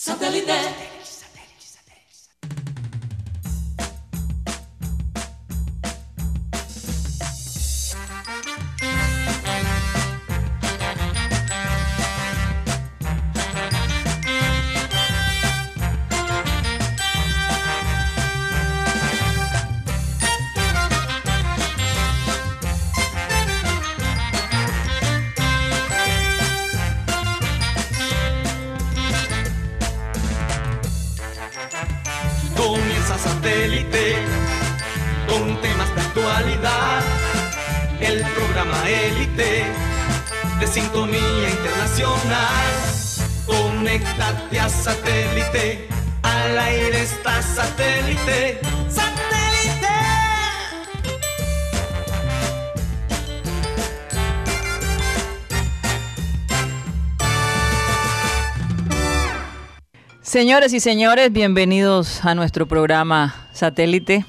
[0.00, 0.97] Satellite.
[48.24, 48.60] Satélite.
[48.88, 49.88] ¡Satélite!
[60.22, 64.24] Señores y señores, bienvenidos a nuestro programa Satélite.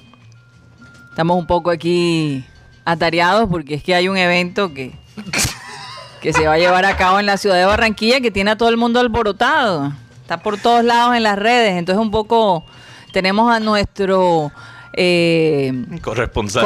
[1.10, 2.46] Estamos un poco aquí
[2.86, 4.94] atareados porque es que hay un evento que,
[6.22, 8.58] que se va a llevar a cabo en la ciudad de Barranquilla que tiene a
[8.58, 9.92] todo el mundo alborotado.
[10.22, 11.74] Está por todos lados en las redes.
[11.74, 12.64] Entonces un poco
[13.12, 14.52] tenemos a nuestro
[14.94, 16.66] eh, Corresponsal,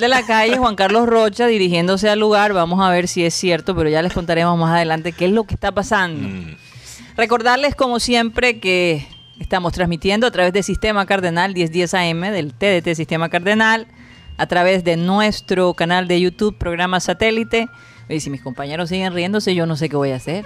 [0.00, 2.52] de la de calle, Juan Carlos Rocha, dirigiéndose al lugar.
[2.52, 5.44] Vamos a ver si es cierto, pero ya les contaremos más adelante qué es lo
[5.44, 6.28] que está pasando.
[6.28, 6.56] Mm,
[7.16, 9.06] Recordarles, como siempre, que
[9.38, 13.86] estamos transmitiendo a través de Sistema Cardenal 1010 AM, del TDT Sistema Cardenal,
[14.36, 17.68] a través de nuestro canal de YouTube, programa Satélite.
[18.08, 20.44] Y si mis compañeros siguen riéndose, yo no sé qué voy a hacer.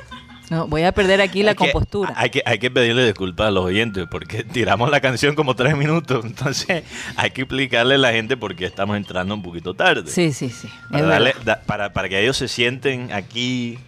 [0.51, 2.15] No, voy a perder aquí la hay que- compostura.
[2.17, 5.77] hay, que, hay que pedirle disculpas a los oyentes porque tiramos la canción como tres
[5.77, 6.25] minutos.
[6.25, 6.85] Entonces
[7.17, 10.11] hay que explicarle a la gente por qué estamos entrando un poquito tarde.
[10.11, 10.69] Sí, sí, sí.
[10.91, 13.79] Para, darle- da- para, para que ellos se sienten aquí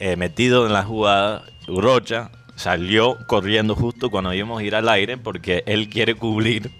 [0.00, 1.44] eh, metidos en la jugada.
[1.66, 6.70] Rocha salió corriendo justo cuando íbamos a ir al aire porque él quiere cubrir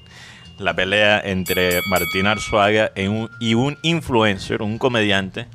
[0.58, 5.46] la pelea entre Martín Arzuaga y un, y un influencer, un comediante.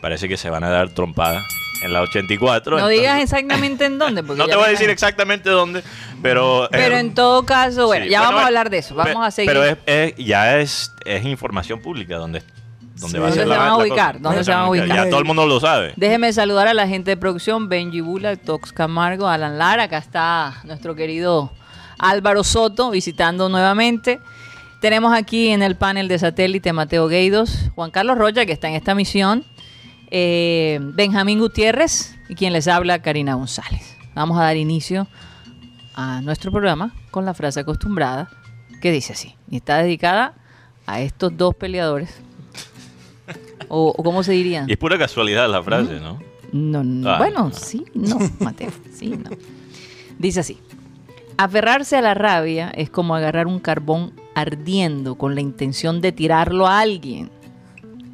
[0.00, 1.44] Parece que se van a dar trompadas
[1.82, 2.72] en la 84.
[2.72, 4.22] No entonces- digas exactamente en dónde.
[4.22, 5.82] porque no te voy a decir exactamente dónde,
[6.22, 6.68] pero...
[6.70, 8.94] Pero eh, en todo caso, bueno, sí, ya bueno, vamos a hablar de eso.
[8.94, 9.50] Vamos a seguir.
[9.50, 12.42] Pero es, es- ya es, es información pública donde,
[12.96, 13.18] donde Sí.
[13.18, 14.12] va a ¿Dónde ser se la van a la ubicar?
[14.16, 14.22] cosa.
[14.28, 14.88] ¿Dónde se van a ubicar?
[14.88, 15.92] Ya todo el mundo lo sabe.
[15.96, 20.60] Déjeme saludar a la gente de producción, Benji Bula, Tox Camargo, Alan Lara, acá está
[20.64, 21.52] nuestro querido
[21.98, 24.18] Álvaro Soto visitando nuevamente.
[24.80, 28.74] Tenemos aquí en el panel de satélite Mateo Gueidos, Juan Carlos Rocha, que está en
[28.76, 29.44] esta misión,
[30.10, 33.96] eh, Benjamín Gutiérrez y quien les habla, Karina González.
[34.14, 35.06] Vamos a dar inicio
[35.94, 38.28] a nuestro programa con la frase acostumbrada
[38.80, 40.34] que dice así, y está dedicada
[40.86, 42.20] a estos dos peleadores.
[43.68, 44.64] O, o cómo se diría.
[44.66, 46.18] Y es pura casualidad la frase, ¿no?
[46.52, 47.10] No, no.
[47.10, 47.52] Ah, bueno, no.
[47.52, 49.30] sí, no, Mateo, sí, no.
[50.18, 50.58] Dice así.
[51.36, 56.66] Aferrarse a la rabia es como agarrar un carbón ardiendo con la intención de tirarlo
[56.66, 57.30] a alguien.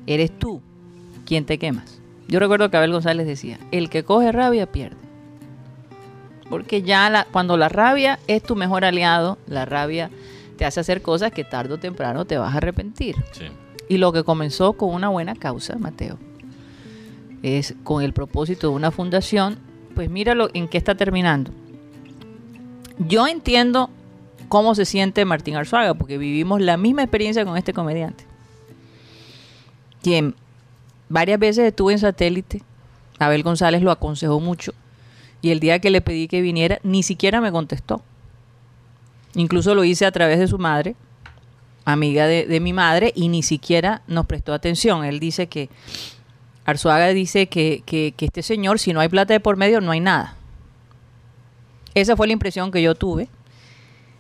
[0.07, 0.61] Eres tú
[1.27, 2.01] quien te quemas.
[2.29, 4.97] Yo recuerdo que Abel González decía, el que coge rabia pierde.
[6.49, 10.11] Porque ya la- cuando la rabia es tu mejor aliado, la rabia
[10.57, 13.17] te hace hacer cosas que tarde o temprano te vas a arrepentir.
[13.33, 13.45] Sí.
[13.89, 16.19] Y lo que comenzó con una buena causa, Mateo,
[17.43, 19.59] es con el propósito de una fundación,
[19.95, 21.51] pues míralo en qué está terminando.
[22.99, 23.91] Yo entiendo
[24.49, 28.25] cómo se siente Martín Arzuaga, porque vivimos la misma experiencia con este comediante.
[30.03, 30.35] Quien
[31.09, 32.63] varias veces estuvo en satélite,
[33.19, 34.73] Abel González lo aconsejó mucho,
[35.43, 38.03] y el día que le pedí que viniera, ni siquiera me contestó.
[39.35, 40.97] Incluso lo hice a través de su madre,
[41.85, 45.05] amiga de, mi madre, y ni siquiera nos prestó atención.
[45.05, 45.69] Él dice que,
[46.65, 49.91] Arzuaga dice que, que, que este señor, si no hay plata de por medio, no
[49.91, 50.37] hay nada.
[51.95, 53.29] Esa fue la impresión que yo tuve.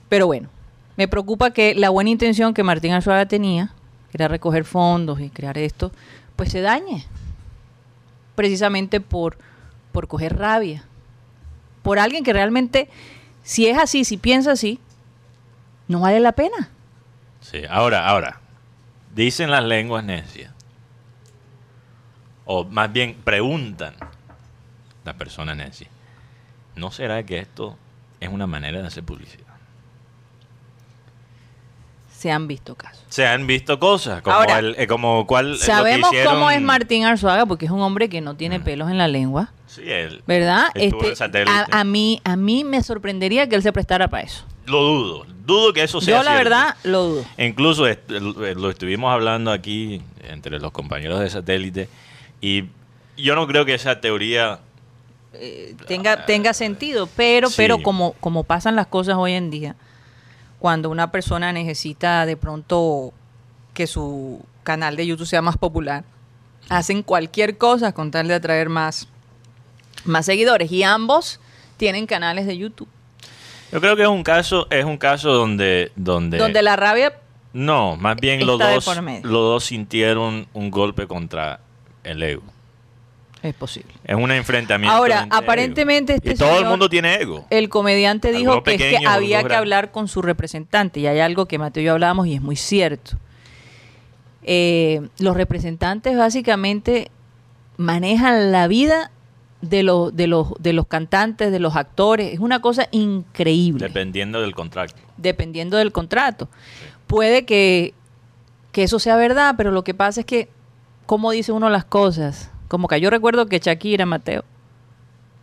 [0.08, 0.48] Pero bueno,
[0.96, 3.72] me preocupa que la buena intención que Martín Arzuaga tenía,
[4.10, 5.90] que era recoger fondos y crear esto,
[6.36, 7.04] pues se dañe.
[8.34, 9.38] Precisamente por,
[9.92, 10.84] por coger rabia.
[11.82, 12.88] Por alguien que realmente,
[13.42, 14.80] si es así, si piensa así,
[15.88, 16.70] no vale la pena.
[17.40, 18.40] Sí, ahora, ahora.
[19.14, 20.52] Dicen las lenguas necias.
[22.46, 23.94] O más bien preguntan
[25.04, 25.90] las personas necias.
[26.74, 27.76] ¿No será que esto
[28.20, 29.43] es una manera de hacer publicidad?
[32.24, 33.04] Se han visto casos.
[33.10, 36.50] Se han visto cosas, como, Ahora, el, eh, como cuál, lo que Sabemos hicieron- cómo
[36.50, 39.82] es Martín Arzuaga, porque es un hombre que no tiene pelos en la lengua, Sí,
[39.84, 40.22] él.
[40.26, 40.68] ¿verdad?
[40.74, 41.12] Este,
[41.46, 44.46] a, a mí, a mí me sorprendería que él se prestara para eso.
[44.64, 45.26] Lo dudo.
[45.44, 46.44] Dudo que eso sea Yo la cierto.
[46.50, 47.24] verdad lo dudo.
[47.36, 51.90] Incluso est- lo estuvimos hablando aquí entre los compañeros de satélite
[52.40, 52.64] y
[53.18, 54.60] yo no creo que esa teoría
[55.34, 57.06] eh, tenga, tenga sentido.
[57.16, 57.54] Pero, Sí.
[57.58, 59.76] pero como, como pasan las cosas hoy en día,
[60.64, 63.12] cuando una persona necesita de pronto
[63.74, 66.04] que su canal de YouTube sea más popular,
[66.70, 69.06] hacen cualquier cosa con tal de atraer más,
[70.06, 70.72] más seguidores.
[70.72, 71.38] Y ambos
[71.76, 72.88] tienen canales de YouTube.
[73.72, 77.12] Yo creo que es un caso, es un caso donde, donde, Donde la rabia
[77.52, 81.60] no, más bien los dos, los dos sintieron un golpe contra
[82.04, 82.53] el ego.
[83.44, 83.92] Es posible.
[84.04, 84.96] Es un enfrentamiento.
[84.96, 87.44] Ahora, aparentemente este y todo el mundo tiene ego.
[87.50, 91.44] El comediante dijo que es que había que hablar con su representante y hay algo
[91.46, 93.18] que Mateo y yo hablábamos y es muy cierto.
[94.44, 97.10] Eh, los representantes básicamente
[97.76, 99.10] manejan la vida
[99.60, 102.32] de los, de, los, de los cantantes, de los actores.
[102.32, 104.94] Es una cosa increíble, Dependiendo del contrato.
[105.18, 106.48] dependiendo del contrato.
[107.06, 107.92] Puede que,
[108.72, 110.48] que eso sea verdad, pero lo que pasa es que,
[111.04, 112.50] ¿cómo dice uno las cosas?
[112.74, 114.42] Como que yo recuerdo que Shakira, Mateo,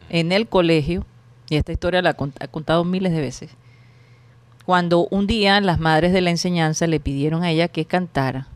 [0.10, 1.06] en el colegio,
[1.50, 3.52] y esta historia la ha cont- ha contado miles de veces,
[4.66, 8.50] cuando un día las madres de la enseñanza le pidieron a ella que cantara,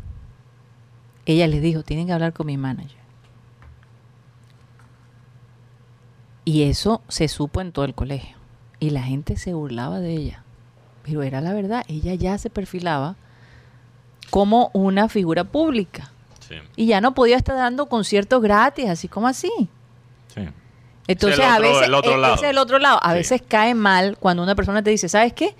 [1.25, 2.99] ella les dijo, tienen que hablar con mi manager.
[6.43, 8.35] Y eso se supo en todo el colegio.
[8.81, 10.43] Y la gente se burlaba de ella.
[11.03, 13.15] Pero era la verdad, ella ya se perfilaba
[14.31, 16.11] como una figura pública.
[16.47, 16.55] Sí.
[16.75, 19.51] Y ya no podía estar dando conciertos gratis, así como así.
[20.33, 20.41] sí.
[21.07, 22.33] Entonces, a veces, el otro e- lado.
[22.35, 22.99] ese es el otro lado.
[23.03, 23.17] A Sí.
[23.17, 25.55] veces cae mal cuando una persona te dice, ¿sabes qué?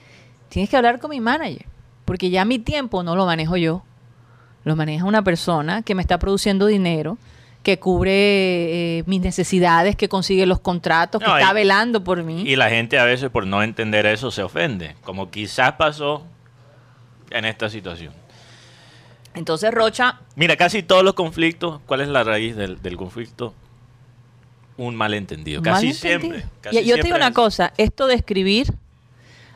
[0.50, 1.68] Tienes que hablar con mi manager,
[2.04, 3.84] porque ya mi tiempo no lo manejo yo.
[4.64, 7.20] Lo maneja una persona que me está produciendo dinero,
[7.62, 8.12] que cubre
[9.00, 12.42] eh, mis necesidades, que consigue los contratos, que está velando por mí.
[12.42, 14.96] Y la gente a veces por no entender eso se ofende.
[15.04, 16.24] Como quizás pasó
[17.30, 18.14] en esta situación.
[19.36, 23.54] Entonces Rocha, Mira, casi todos los conflictos, ¿cuál es la raíz del, del conflicto?
[24.78, 25.62] Un malentendido.
[25.62, 26.20] Casi malentendido.
[26.34, 26.50] siempre.
[26.62, 28.74] casi Y- yo te digo una es- cosa, esto de escribir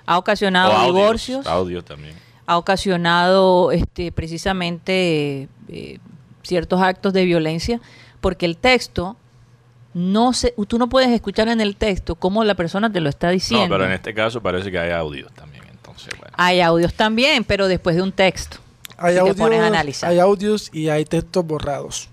[0.06, 2.16] ha ocasionado audios, divorcios, Audio también.
[2.46, 6.00] ha ocasionado este, precisamente eh,
[6.44, 7.80] ciertos actos de violencia,
[8.22, 9.18] porque el texto
[9.94, 13.30] no se, tú no puedes escuchar en el texto cómo la persona te lo está
[13.30, 13.66] diciendo.
[13.68, 15.64] No, pero en este caso parece que hay audios también.
[15.70, 16.34] Entonces, bueno.
[16.38, 18.58] Hay audios también, pero después de un texto.
[19.02, 20.10] Hay si te pones a audios, analizar.
[20.10, 22.10] hay audios y hay textos borrados.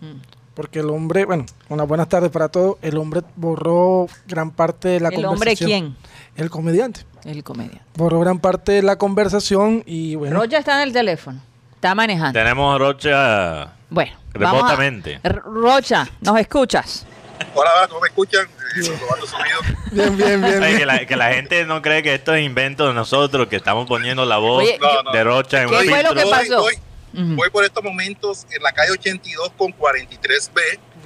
[0.00, 0.20] Mm.
[0.54, 2.76] Porque el hombre, bueno, unas buenas tardes para todos.
[2.82, 5.68] El hombre borró gran parte de la ¿El hombre conversación.
[5.68, 5.96] quién?
[6.36, 7.00] El comediante.
[7.24, 7.80] El comediante.
[7.96, 10.38] Borró gran parte de la conversación y bueno.
[10.40, 11.40] Rocha está en el teléfono,
[11.74, 12.38] está manejando.
[12.38, 15.20] Tenemos a Rocha Bueno, vamos a- remotamente.
[15.24, 17.06] Rocha, ¿nos escuchas?
[17.54, 18.46] Hola, hola, ¿cómo me escuchan?
[18.76, 19.60] Eh, probando sonido.
[19.90, 20.78] Bien, bien, bien.
[20.78, 23.86] Que, la, que la gente no cree que esto es invento de nosotros, que estamos
[23.86, 25.12] poniendo la voz Oye, No, no.
[25.12, 26.66] de Rocha en ¿Qué un fue lo que pasó?
[27.14, 30.60] Voy, por estos momentos en la calle 82 con 43B.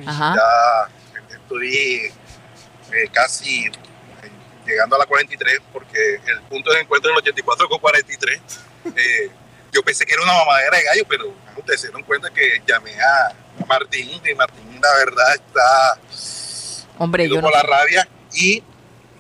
[0.07, 0.35] Ajá.
[1.29, 2.13] Ya estoy eh,
[3.13, 3.71] casi eh,
[4.65, 8.41] llegando a la 43 porque el punto de encuentro es el 84 con 43.
[8.95, 9.31] Eh,
[9.73, 12.93] yo pensé que era una mamadera de gallo, pero ustedes se dieron cuenta que llamé
[13.01, 15.99] a a Martín y Martín la verdad está
[16.99, 17.51] Hombre, yo no.
[17.51, 18.63] la rabia y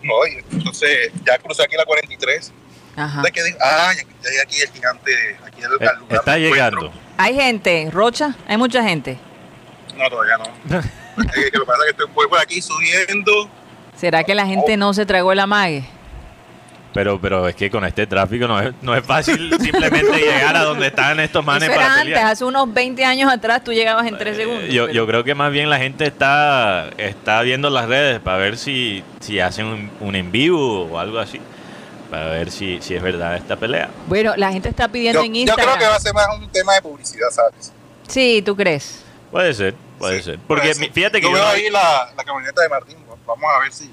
[0.02, 2.52] no, y entonces ya crucé aquí la 43
[2.96, 3.20] Ajá.
[3.22, 3.58] ¿De qué digo?
[3.60, 5.12] Ah, ya, ya hay aquí el gigante,
[5.44, 6.92] aquí el, Eh, lugar Está llegando.
[7.18, 9.18] Hay gente, Rocha, hay mucha gente.
[9.96, 10.80] No, todavía no.
[11.16, 13.50] Eh, que lo que pasa es que estoy por aquí subiendo.
[13.96, 15.88] ¿Será que la gente no se tragó el amague?
[16.96, 20.64] Pero, pero es que con este tráfico no es, no es fácil simplemente llegar a
[20.64, 22.26] donde están estos manes para antes, pelear.
[22.32, 24.64] hace unos 20 años atrás tú llegabas en 3 Eh, segundos.
[24.70, 28.38] Yo, pero- yo creo que más bien la gente está, está viendo las redes para
[28.38, 31.40] ver si, si hacen un, un en vivo o algo así.
[32.10, 33.90] Para ver si, si es verdad esta pelea.
[34.06, 35.66] Bueno, la gente está pidiendo Yo, en yo Instagram.
[35.66, 37.72] creo que va a ser más un tema de publicidad, ¿sabes?
[38.08, 39.04] Sí, ¿tú crees?
[39.32, 40.38] Puede ser, puede Sí, ser.
[40.46, 40.92] Porque puede ser.
[40.92, 42.96] fíjate que yo yo veo no- ahí la, la camioneta de Martín.
[43.26, 43.92] Vamos a ver si.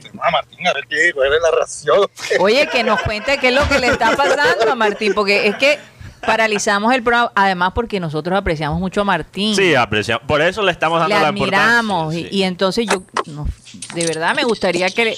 [0.00, 2.08] Tenemos a Martín, a ver qué, cuál es la ración.
[2.40, 5.56] Oye, que nos cuente qué es lo que le está pasando a Martín, porque es
[5.56, 5.78] que
[6.24, 9.54] paralizamos el programa, además porque nosotros apreciamos mucho a Martín.
[9.54, 10.26] Sí, apreciamos.
[10.26, 12.38] Por eso le estamos le dando la admiramos y, importancia.
[12.38, 13.46] y entonces yo no,
[13.94, 15.16] de verdad me gustaría que le...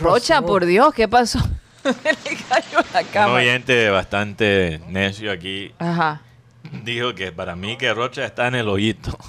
[0.00, 1.38] Rocha, por Dios, ¿qué pasó?
[1.84, 3.34] le cayó la Un cámara.
[3.34, 6.20] oyente bastante necio aquí Ajá.
[6.84, 9.16] Dijo que para mí que Rocha está en el hoyito.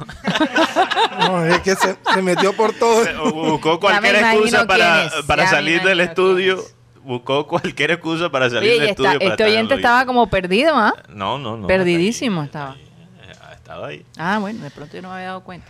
[1.19, 3.03] No, es que se, se metió por todo.
[3.33, 6.61] Buscó cualquier excusa para, para salir del estudio.
[7.03, 9.19] Buscó cualquier excusa para salir Oye, del estudio.
[9.19, 10.93] este oyente estaba como perdido, ¿ah?
[11.09, 11.67] No, no, no.
[11.67, 12.75] Perdidísimo está estaba.
[12.75, 13.55] ahí.
[13.55, 14.05] Estaba ahí.
[14.17, 15.67] Ah, bueno, de pronto yo no me había dado cuenta.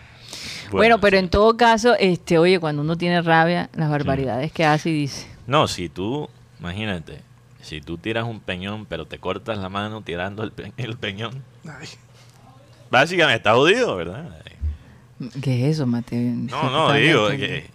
[0.71, 1.23] Bueno, pero sí.
[1.23, 5.27] en todo caso, este, oye, cuando uno tiene rabia, las barbaridades que hace y dice.
[5.47, 6.29] No, si tú,
[6.59, 7.21] imagínate,
[7.61, 11.43] si tú tiras un peñón, pero te cortas la mano tirando el, pe- el peñón,
[11.67, 11.87] Ay,
[12.89, 14.29] básicamente está jodido, ¿verdad?
[15.41, 16.19] ¿Qué es eso, Mateo?
[16.35, 17.69] No, no, digo, que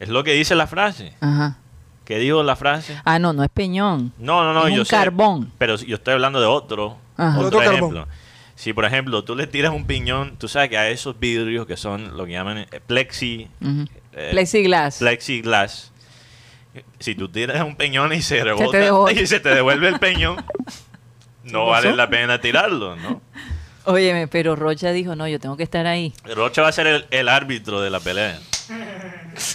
[0.00, 1.12] es lo que dice la frase.
[1.20, 1.58] Ajá.
[2.04, 3.00] ¿Qué dijo la frase?
[3.04, 4.12] Ah, no, no es peñón.
[4.18, 5.50] No, no, no, Es yo un sé, carbón.
[5.58, 7.36] Pero yo estoy hablando de otro, Ajá.
[7.38, 7.74] otro Otro carbón.
[7.76, 8.08] ejemplo.
[8.56, 11.76] Si, por ejemplo, tú le tiras un piñón, tú sabes que a esos vidrios que
[11.76, 13.86] son lo que llaman eh, plexi, Ujú.
[14.12, 14.98] eh, Plexiglass.
[14.98, 15.90] plexiglass,
[17.00, 20.36] si tú tiras un peñón y se rebota y se te devuelve el peñón,
[21.44, 23.20] no vale la pena tirarlo, ¿no?
[23.86, 26.14] Óyeme, pero Rocha dijo, no, yo tengo que estar ahí.
[26.34, 28.38] Rocha va a ser el, el árbitro de la pelea.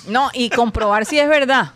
[0.10, 1.72] No, y comprobar si es verdad.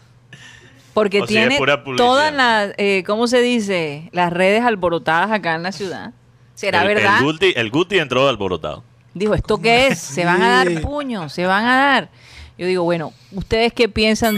[0.93, 1.57] Porque O tiene
[1.97, 4.09] todas las, eh, ¿cómo se dice?
[4.11, 6.11] Las redes alborotadas acá en la ciudad.
[6.53, 7.19] ¿Será el, verdad?
[7.19, 8.83] El Guti, el Guti entró alborotado.
[9.13, 9.99] Dijo, ¿esto qué es?
[9.99, 12.09] Se van a dar puños, se van a dar.
[12.57, 14.37] Yo digo, bueno, ¿ustedes qué piensan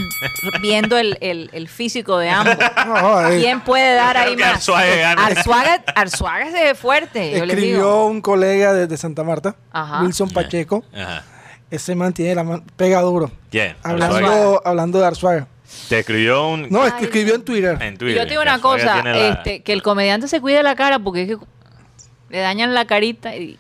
[0.62, 2.56] viendo el, el- el físico de ambos?
[2.88, 4.56] No, eh, ¿Quién puede dar ahí más?
[4.56, 5.12] Arzuaga.
[5.12, 7.32] Arzuaga, Arzuaga se ve fuerte.
[7.38, 8.06] Yo les escribió digo.
[8.08, 10.02] un colega de, de Santa Marta, Ajá.
[10.02, 10.84] Wilson Pacheco.
[10.96, 11.24] Ajá.
[11.70, 13.32] Ese man tiene la mano, pega duro.
[13.52, 13.76] ¿Quién?
[13.84, 14.60] Hablando, Arzuaga.
[14.64, 15.48] hablando de Arzuaga.
[15.90, 16.68] Te escribió un...
[16.70, 17.78] No, es que escribió en Twitter.
[17.82, 18.18] en Y Twitter.
[18.18, 21.24] yo te digo una cosa, la- este, que el comediante se cuide la cara porque
[21.24, 21.38] es que
[22.30, 23.58] le dañan la carita y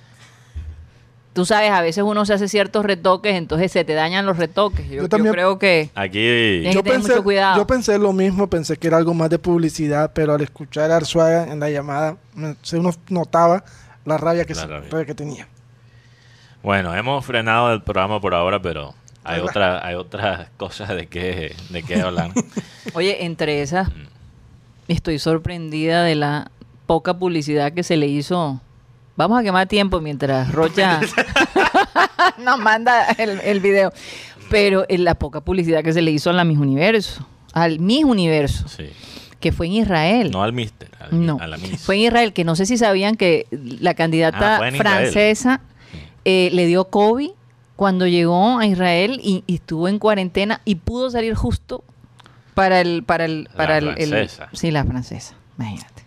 [1.35, 4.87] tú sabes, a veces uno se hace ciertos retoques, entonces se te dañan los retoques.
[4.87, 6.63] Yo, Yo yo también- creo que Aquí...
[6.63, 7.57] Yo que tener pensé, mucho cuidado.
[7.57, 10.95] yo pensé lo mismo, pensé que era algo más de publicidad, pero al escuchar a
[10.95, 13.63] Arzuaga en la llamada, me- se uno notaba
[14.05, 15.05] la rabia que, La se- rabia.
[15.05, 15.47] que tenía.
[16.63, 19.49] Bueno, hemos frenado el programa por ahora, pero hay, Hola.
[19.51, 22.31] otra, hay otras cosas de qué, de qué hablar.
[22.93, 24.07] Oye, entre esas, Mm.
[24.87, 26.49] estoy sorprendida de la
[26.87, 28.61] poca publicidad que se le hizo.
[29.17, 30.99] Vamos a quemar tiempo mientras Rocha
[32.39, 33.91] nos manda el, el video.
[34.49, 38.03] Pero en la poca publicidad que se le hizo a la Miss Universo, al Miss
[38.03, 38.89] Universo, Sí.
[39.39, 40.29] que fue en Israel.
[40.31, 41.81] No al mister, al- No, a la Miss.
[41.81, 45.61] fue en Israel, que no sé si sabían que la candidata Ah, francesa
[46.25, 47.31] eh, le dio COVID
[47.75, 51.83] cuando llegó a Israel y, y estuvo en cuarentena y pudo salir justo
[52.53, 54.49] para el para el La para el, el- francesa.
[54.53, 56.03] sí la francesa, imagínate.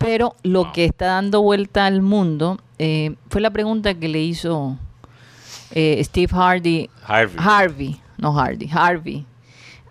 [0.00, 0.72] Pero lo Wow.
[0.72, 4.76] que está dando vuelta al mundo eh, fue la pregunta que le hizo
[5.72, 7.36] eh, Steve Hardy Harvey.
[7.38, 9.26] Harvey, no Hardy, Harvey,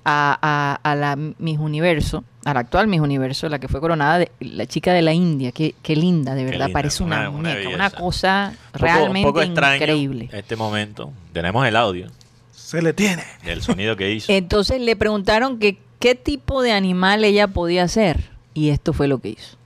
[0.03, 4.17] a, a- a la Miss Universo, a la actual Miss Universo, la que fue coronada,
[4.17, 7.39] de, la chica de la India, qué, qué linda, de verdad, linda, parece una, una-
[7.39, 10.29] una muñeca, una cosa Un poco- realmente un poco increíble.
[10.33, 11.13] este momento.
[11.33, 12.07] Tenemos el audio
[12.51, 13.23] Se le tiene.
[13.45, 14.31] del sonido que hizo.
[14.31, 19.19] Entonces le preguntaron que qué tipo de animal ella podía ser, y esto fue lo
[19.19, 19.58] que hizo.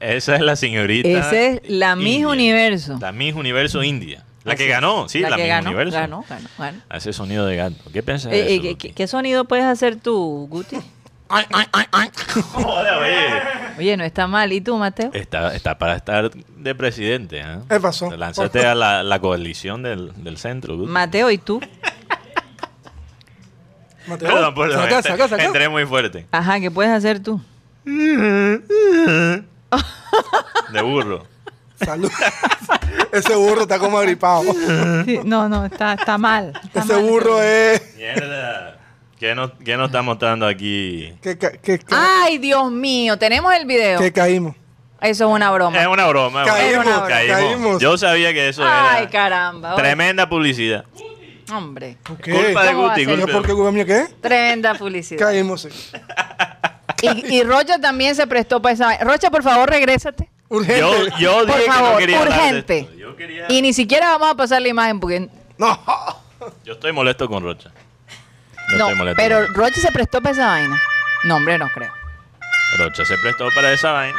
[0.00, 1.08] Esa es la señorita.
[1.08, 2.28] Esa es la Miss India.
[2.28, 2.98] Universo.
[3.00, 4.24] La Miss Universo India.
[4.44, 5.96] La Así que ganó, sí, la, que Miss ganó, Universo.
[5.98, 6.78] ganó, ganó, ganó.
[6.88, 7.76] Hace sonido de gato.
[7.92, 8.76] ¿Qué piensas Eh, de eh?
[8.78, 10.76] ¿qué, sonido puedes hacer tú, Guti?
[11.28, 13.42] Joder, oye.
[13.78, 14.50] Oye, no está mal.
[14.52, 15.10] ¿Y tú, Mateo?
[15.12, 17.40] Está, está para estar de presidente.
[17.40, 17.58] ¿eh?
[17.68, 18.08] ¿Qué pasó?
[18.08, 20.76] Te lanzaste a la, la coalición del, del centro.
[20.76, 20.90] Guti.
[20.90, 21.60] Mateo, ¿y tú?
[24.08, 24.80] Mateo, Perdón, perdón.
[24.82, 25.44] saca, ent- saca, saca.
[25.44, 26.26] Entré muy fuerte.
[26.32, 27.40] Ajá, ¿qué puedes hacer tú?
[30.72, 31.26] De burro.
[31.84, 32.10] Salud.
[33.12, 34.42] Ese burro está como agripado.
[35.04, 36.52] Sí, no, no, está, está mal.
[36.64, 37.02] está Ese mal.
[37.02, 37.96] burro es...
[37.96, 38.76] Mierda.
[39.18, 41.12] ¿Qué nos, ¿Qué nos está mostrando aquí?
[41.20, 41.52] Ca-
[41.90, 43.98] Ay, Dios mío, tenemos el video.
[43.98, 44.54] que caímos.
[45.00, 45.80] Eso es una broma.
[45.80, 46.44] Es una broma.
[46.44, 47.80] Caímos, caímos.
[47.82, 49.74] Yo sabía que eso Ay, era caramba.
[49.74, 49.82] oye.
[49.82, 50.84] tremenda publicidad.
[51.52, 52.32] Hombre, ¿Qué?
[52.32, 53.04] Culpa de ¿Cómo va a Guti.
[53.06, 53.14] ser?
[53.18, 54.06] ¿Yo culpa por qué, culpa mía, qué?
[54.20, 55.20] tremenda publicidad.
[55.26, 55.62] Caímos.
[55.62, 55.68] sí.
[57.02, 58.86] Y, y Rocha también se prestó para esa.
[58.86, 59.04] vaina.
[59.04, 60.28] Rocha, por favor, regrésate.
[60.48, 60.80] Urgente.
[60.80, 62.78] Yo, yo Por dije que no favor, quería hablar de urgente.
[62.80, 62.94] esto.
[62.94, 65.28] Yo, quería- Y ni siquiera vamos a pasar la imagen porque.
[65.58, 65.78] No.
[66.64, 67.70] yo estoy molesto con Rocha.
[68.72, 69.46] Yo No, estoy molesto pero.
[69.48, 70.80] Rocha se prestó para esa vaina.
[71.24, 71.92] No, hombre, no creo.
[72.78, 74.18] Rocha se prestó para esa vaina.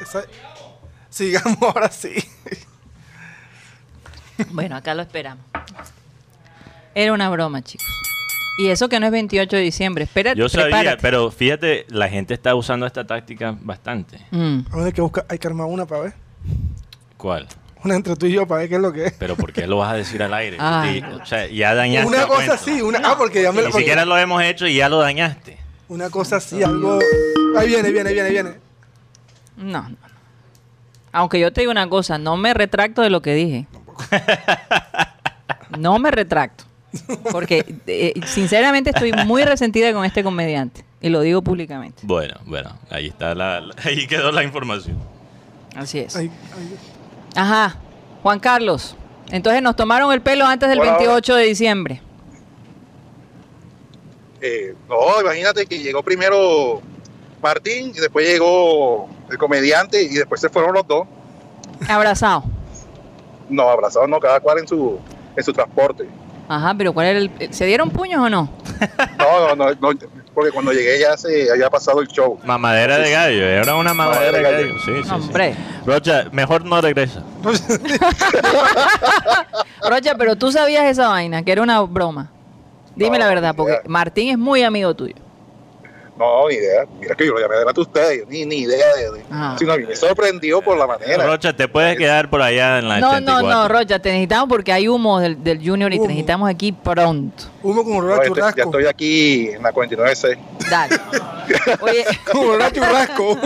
[0.00, 0.24] Esa-
[1.10, 2.14] Sigamos ahora sí.
[4.50, 5.44] Bueno, acá lo esperamos.
[6.94, 7.86] Era una broma, chicos.
[8.58, 10.02] Y eso que no es 28 de diciembre.
[10.04, 11.00] Espérate, Yo sabía, prepárate.
[11.02, 14.18] pero fíjate, la gente está usando esta táctica bastante.
[14.32, 14.60] Mm.
[14.72, 16.12] Ahora hay que buscar, hay que armar una para ver.
[17.16, 17.46] ¿Cuál?
[17.84, 19.12] Una entre tú y yo para ver qué es lo que es.
[19.12, 20.56] Pero ¿por qué lo vas a decir al aire?
[20.58, 22.98] Ay, Sí, o sea, ya dañaste Una el cosa así, una.
[23.04, 23.70] Ah, porque ya me Ni lo.
[23.70, 25.56] porque- siquiera lo hemos hecho y ya lo dañaste.
[25.88, 26.98] Una cosa así, algo.
[27.56, 28.50] Ahí viene, viene, viene, viene.
[29.56, 29.96] No, no, no.
[31.12, 33.66] Aunque yo te digo una cosa, no me retracto de lo que dije.
[35.78, 36.64] No me retracto.
[37.32, 40.84] Porque eh, sinceramente estoy muy resentida con este comediante.
[41.00, 42.00] Y lo digo públicamente.
[42.02, 44.96] Bueno, bueno, ahí está la, la- ahí quedó la información.
[45.76, 46.16] Así es.
[47.36, 47.76] Ajá.
[48.22, 48.96] Juan Carlos.
[49.30, 52.02] Entonces nos tomaron el pelo antes del Hola, 28 de diciembre.
[54.40, 56.80] Eh, no, imagínate que llegó primero
[57.42, 61.06] Martín y después llegó el comediante y después se fueron los dos.
[61.88, 62.44] Abrazado.
[63.48, 64.98] No, abrazados, no, cada cual en su,
[65.36, 66.06] en su transporte.
[66.48, 67.30] Ajá, pero ¿cuál era el.
[67.52, 68.48] ¿Se dieron puños o no?
[69.18, 69.98] No, no, no, no,
[70.32, 72.38] porque cuando llegué ya se había pasado el show.
[72.44, 74.74] Mamadera de gallo, era una mamadera de gallo.
[74.84, 75.10] Sí, sí, sí.
[75.10, 75.56] Hombre.
[75.84, 77.24] Rocha, mejor no regresa.
[79.88, 82.30] Rocha, pero tú sabías esa vaina, que era una broma.
[82.94, 83.78] Dime No, la verdad, porque.
[83.86, 85.14] Martín es muy amigo tuyo.
[86.18, 86.84] No, ni idea.
[87.00, 89.12] Mira que yo lo llamé delante de ustedes, ni, ni idea de...
[89.12, 89.54] de- Ah.
[89.58, 91.24] sino a mí me sorprendió por la manera.
[91.26, 93.48] Rocha, te puedes quedar por allá en la No, no, 84.
[93.50, 96.08] no, Rocha, te necesitamos porque hay humo del, del Junior y te Humo.
[96.08, 97.44] necesitamos aquí pronto.
[97.62, 98.60] Uno con olor No, a ya estoy- ya churrasco.
[98.62, 100.38] estoy aquí en la 49C.
[100.70, 100.96] Dale.
[101.80, 103.38] Oye, Con olor a churrasco.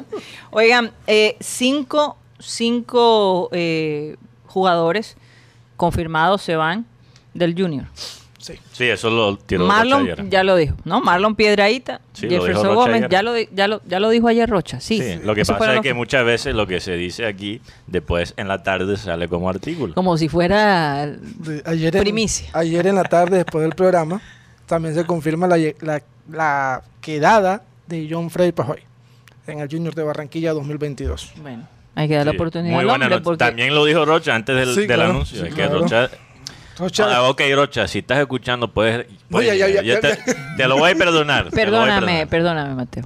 [0.50, 4.16] oigan, eh, cinco, cinco eh,
[4.46, 5.16] jugadores
[5.76, 6.86] confirmados se van
[7.34, 7.84] del Junior.
[8.54, 8.60] Sí.
[8.72, 10.28] Sí, eso lo tiró Rocha Marlon ayer.
[10.28, 11.00] ya lo dijo, ¿no?
[11.00, 13.10] Marlon Piedraíta, Sí, Jefferson Gómez, ayer.
[13.10, 15.00] ya lo, di- ya, lo, ya lo dijo ayer Rocha, sí.
[15.02, 18.34] Sí, lo que pasa es los que muchas veces lo que se dice aquí, después
[18.36, 19.94] en la tarde sale como artículo.
[19.94, 21.06] Como si fuera...
[21.06, 22.48] De- ayer en, Primicia.
[22.52, 24.20] Ayer en la tarde, después del programa,
[24.66, 28.80] también se confirma la, la, la quedada de John Frey Pajoy
[29.46, 31.32] en el Junior de Barranquilla 2022.
[31.40, 33.22] Bueno, hay que dar la oportunidad muy buena hombre noche.
[33.22, 33.38] porque...
[33.38, 35.40] También lo dijo Rocha antes del, Sí, del claro, anuncio.
[35.40, 35.78] sí, es que claro.
[35.80, 36.10] Rocha,
[36.78, 39.06] Rocha, Ah, ok, Rocha, si estás escuchando, puedes.
[39.30, 40.56] No, ya, ya, ya, yo ya, te, ya.
[40.56, 41.50] te lo voy a perdonar.
[41.50, 42.28] Perdóname, perdonar.
[42.28, 43.04] perdóname, Mateo.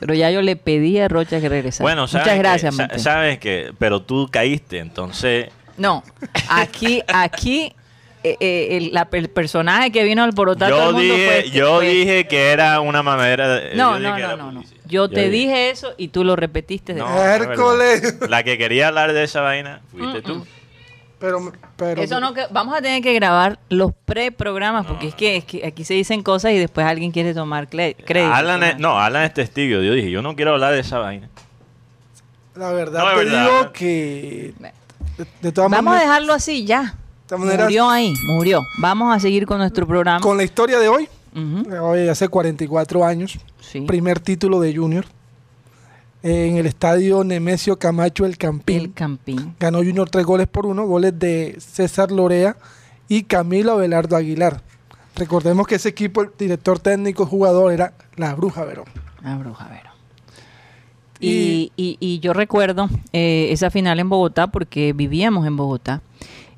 [0.00, 1.84] Pero ya yo le pedí a Rocha que regresara.
[1.84, 2.98] Bueno, sabes Muchas gracias, que, Mateo.
[2.98, 5.48] sabes que, pero tú caíste, entonces.
[5.78, 6.02] No,
[6.48, 7.72] aquí, aquí,
[8.22, 11.40] eh, eh, el, la- el personaje que vino al alborotar todo Yo el mundo dije,
[11.42, 11.50] fue...
[11.50, 13.48] yo fue- dije que era una mamadera.
[13.56, 14.64] de- No, no, no, no, no.
[14.86, 16.92] Yo te dije- dije eso y tú lo repetiste.
[16.94, 17.22] de No.
[17.24, 18.18] Hércules.
[18.28, 20.46] La que quería hablar de esa vaina fuiste Mm, tú.
[21.24, 25.36] Pero, pero Eso no, que vamos a tener que grabar los pre-programas porque es, que,
[25.36, 28.04] es que aquí se dicen cosas y después alguien quiere tomar crédito.
[28.32, 29.80] Alan es, no, Alan es testigo.
[29.80, 31.28] Yo dije, yo no quiero hablar de esa vaina.
[32.56, 33.42] la verdad No, es te verdad.
[33.46, 34.54] digo que
[35.16, 36.94] de, de todas Vamos a maneras, dejarlo así ya.
[37.26, 38.60] todas maneras, Murió ahí, murió.
[38.78, 40.20] Vamos a seguir con nuestro programa.
[40.20, 43.80] con la historia de hoy, Ujú, hoy hace 44 años, sí.
[43.80, 45.04] primer título de Junior
[46.24, 48.80] en el estadio Nemesio Camacho El Campín.
[48.80, 49.54] El Campín.
[49.60, 52.56] Ganó Junior tres goles por uno, goles de César Lorea
[53.08, 54.62] y Camilo Abelardo Aguilar.
[55.16, 58.86] Recordemos que ese equipo, el director técnico, jugador, era la Bruja Verón.
[59.22, 59.68] La bruja.
[61.20, 66.02] Y, y, y yo recuerdo eh, esa final en Bogotá porque vivíamos en Bogotá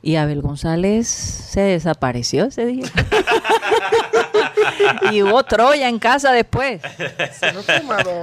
[0.07, 2.85] y Abel González se desapareció ese día.
[5.11, 6.81] y hubo Troya en casa después.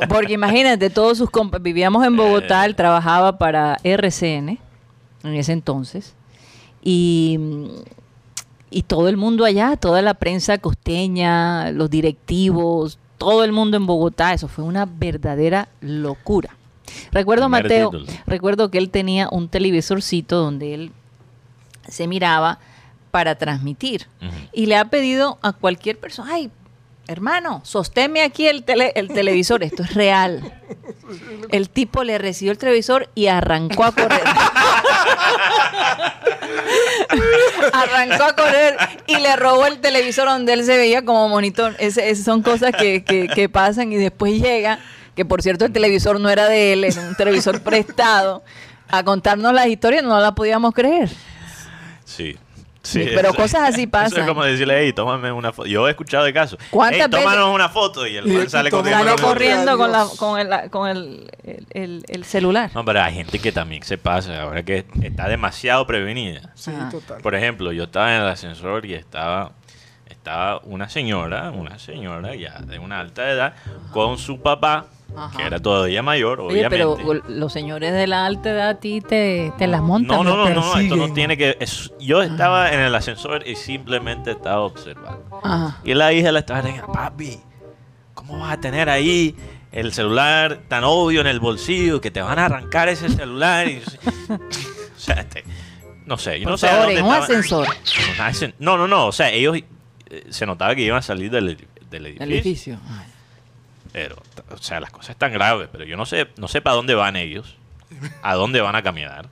[0.08, 4.60] Porque imagínate, todos sus compas, vivíamos en Bogotá, él trabajaba para RCN
[5.26, 6.16] en ese entonces.
[6.82, 7.38] Y,
[8.70, 13.86] y todo el mundo allá, toda la prensa costeña, los directivos, todo el mundo en
[13.86, 16.56] Bogotá, eso fue una verdadera locura.
[17.12, 18.06] Recuerdo, Mateo, título.
[18.26, 20.92] recuerdo que él tenía un televisorcito donde él
[21.88, 22.60] se miraba
[23.12, 24.08] para transmitir.
[24.52, 26.50] Y le ha pedido a cualquier persona, ay,
[27.08, 30.54] hermano, sosténme aquí el, tele- el televisor, esto es real.
[31.52, 34.24] El tipo le recibió el televisor y arrancó a correr.
[37.74, 41.76] arrancó a correr y le robó el televisor donde él se veía como monitor.
[41.80, 44.80] Esas son cosas que, que- que pasan y después llega,
[45.16, 48.44] que por cierto el televisor no era de él, era un televisor prestado,
[48.90, 51.10] a contarnos las historias, no la podíamos creer.
[52.06, 52.38] Sí.
[52.86, 54.20] Sí, pero cosas así Eso pasan.
[54.20, 55.70] es como decirle, hey, tómame una foto.
[55.70, 56.60] Yo he escuchado de casos.
[56.70, 59.78] ¿Cuántas "Ey, tómanos veces- una foto y el man sale corriendo.
[59.78, 62.72] Con, la, con, el, con el, el- el- el celular.
[62.76, 66.52] No, pero hay gente que también se pasa, ahora que está demasiado prevenida.
[66.56, 66.90] Sí, Ajá.
[66.90, 67.22] total.
[67.22, 69.54] Por ejemplo, yo estaba en el ascensor y estaba,
[70.24, 73.56] estaba una señora, una señora ya de una alta edad,
[73.92, 75.36] con su papá, Ajá.
[75.38, 77.30] que era todavía mayor, Oye, pero obviamente.
[77.34, 80.16] los señores de la alta edad a ti te, te las montan.
[80.16, 81.58] no, no, no, no, esto no tiene que...
[81.60, 85.42] es- yo estaba en el ascensor y simplemente estaba observando.
[85.44, 85.82] Ajá.
[85.84, 87.42] Y la hija le estaba diciendo, papi,
[88.14, 89.36] ¿cómo vas a tener ahí
[89.74, 93.68] el celular tan obvio en el bolsillo que te van a arrancar ese celular?
[93.68, 93.82] Y,
[94.30, 94.40] o
[95.00, 95.44] sea, este,
[96.06, 96.68] no sé, yo Por no sé.
[96.68, 97.68] favor, dónde en un estaban-
[98.30, 98.56] ascensor.
[98.60, 99.58] No, no, no, o sea, ellos
[100.14, 101.58] eh, se notaba que iban a salir del,
[101.90, 102.24] del edificio.
[102.24, 102.80] El edificio.
[102.90, 103.06] Ay.
[103.92, 104.16] Pero,
[104.52, 107.16] o sea, las cosas están graves, pero yo no sé, no sé para dónde van
[107.16, 107.58] ellos,
[108.24, 109.28] a dónde van a caminar.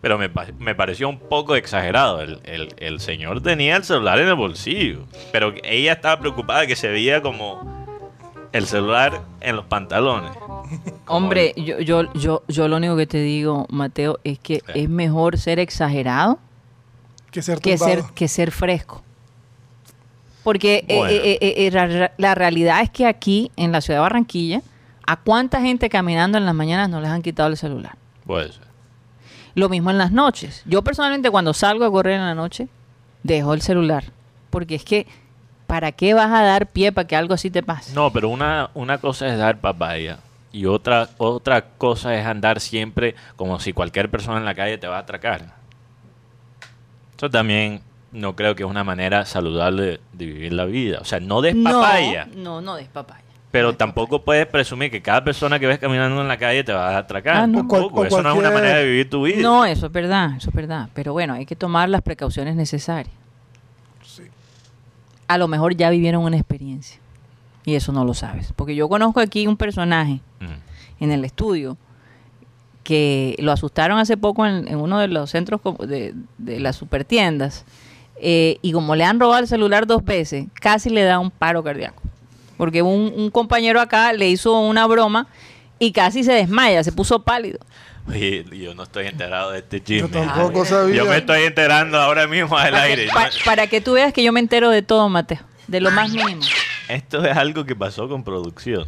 [0.00, 2.22] Pero me, me pareció un poco exagerado.
[2.22, 6.76] El, el- el señor tenía el celular en el bolsillo, pero ella estaba preocupada que
[6.76, 7.84] se veía como
[8.52, 10.30] el celular en los pantalones.
[11.06, 14.72] Hombre, yo, yo, yo, yo lo único que te digo, Mateo, es que Sí.
[14.82, 16.38] es mejor ser exagerado
[17.32, 19.02] que ser que ser, que ser fresco.
[20.42, 21.12] Porque eh, Bueno.
[21.12, 24.62] eh, eh, eh, la, la realidad es que aquí, en la ciudad de Barranquilla,
[25.06, 27.96] ¿a cuánta gente caminando en las mañanas no les han quitado el celular?
[28.24, 28.62] Puede ser.
[29.54, 30.62] Lo mismo en las noches.
[30.64, 32.68] Yo personalmente cuando salgo a correr en la noche,
[33.22, 34.04] dejo el celular.
[34.48, 35.06] Porque es que,
[35.66, 37.92] ¿para qué vas a dar pie para que algo así te pase?
[37.92, 40.18] No, pero una, una cosa es dar papaya
[40.52, 44.86] y otra, otra cosa es andar siempre como si cualquier persona en la calle te
[44.88, 45.54] va a atracar.
[47.16, 50.98] Eso también no creo que es una manera saludable de vivir la vida.
[51.00, 53.22] O sea, no des papaya, No, no des papaya.
[53.50, 56.72] pero No tampoco puedes presumir que cada persona que ves caminando en la calle te
[56.72, 57.36] va a atracar.
[57.36, 57.66] Ah, no.
[57.68, 59.42] Cual- Eso no es una manera de vivir tu vida.
[59.42, 60.88] No, eso es verdad, eso es verdad.
[60.94, 63.14] Pero bueno, hay que tomar las precauciones necesarias.
[65.28, 66.98] A lo mejor ya vivieron una experiencia.
[67.64, 68.52] Y eso no lo sabes.
[68.56, 71.04] Porque yo conozco aquí un personaje Mm.
[71.04, 71.76] en el estudio
[72.82, 76.74] que lo asustaron hace poco en, en uno de los centros como de, de las
[76.76, 77.64] supertiendas.
[78.20, 81.62] Eh, y como le han robado el celular dos veces, casi le da un paro
[81.64, 82.02] cardíaco.
[82.56, 85.26] Porque un, un compañero acá le hizo una broma
[85.78, 87.58] y casi se desmaya, se puso pálido.
[88.08, 90.08] Oye, yo no estoy enterado de este Yo chisme.
[90.08, 90.96] tampoco Ah, sabía.
[90.96, 93.06] Yo me estoy enterando ahora mismo al Para aire.
[93.06, 95.38] que, pa- para que tú veas que yo me entero de todo, Mateo.
[95.68, 96.42] De lo más mínimo.
[96.88, 98.86] Esto es algo que pasó con producción.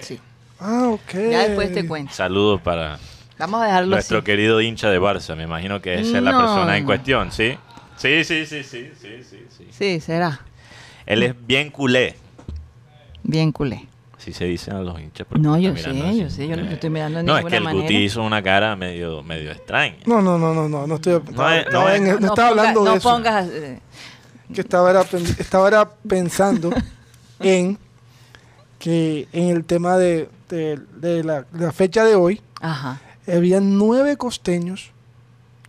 [0.00, 0.20] Sí.
[0.60, 1.12] Ah, ok.
[1.30, 2.12] Ya después te cuento.
[2.14, 2.98] Saludos para
[3.38, 4.24] Vamos a dejarlo nuestro así.
[4.24, 5.34] querido hincha de Barça.
[5.34, 6.38] Me imagino que esa es la No.
[6.38, 7.58] persona en cuestión, ¿sí?
[8.02, 9.66] Sí, sí, sí, sí, sí, sí, sí.
[9.70, 10.40] Sí, será.
[11.06, 12.16] Él es bien culé.
[13.22, 13.86] Bien culé.
[14.16, 15.26] Así se dicen a los hinchas.
[15.28, 17.56] porque No, yo sé, yo sé, yo no Eh, estoy mirando de No, es que
[17.56, 17.82] el manera.
[17.84, 19.98] Guti hizo una cara medio, medio extraña.
[20.06, 21.14] No, no, no, no, no, no estoy.
[21.32, 23.08] No, no, no en- no No estaba ponga- hablando de no eso.
[23.08, 23.48] pongas...
[23.48, 23.78] eh,
[24.52, 25.02] que estaba era,
[25.38, 26.70] estaba era pensando
[27.40, 27.78] en
[28.78, 33.60] que en el tema de, de- de la, de la fecha de hoy Ajá, había
[33.60, 34.90] nueve costeños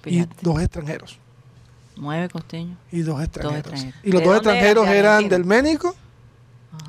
[0.02, 0.36] fíjate.
[0.42, 1.18] y dos extranjeros
[1.96, 2.78] Nueve costeños.
[2.92, 3.96] y dos extranjeros extranjeros.
[4.04, 4.38] y los ¿De dos eran?
[4.56, 5.96] extranjeros ¿De eran del Ménico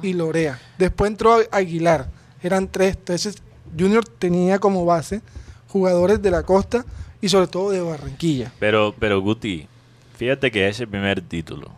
[0.02, 2.08] y Lorea después entró Aguilar
[2.42, 3.42] eran tres entonces
[3.78, 5.20] Junior tenía como base
[5.68, 6.84] jugadores de la costa
[7.20, 9.66] y sobre todo de Barranquilla Pero, pero Guti,
[10.16, 11.70] fíjate que ese primer título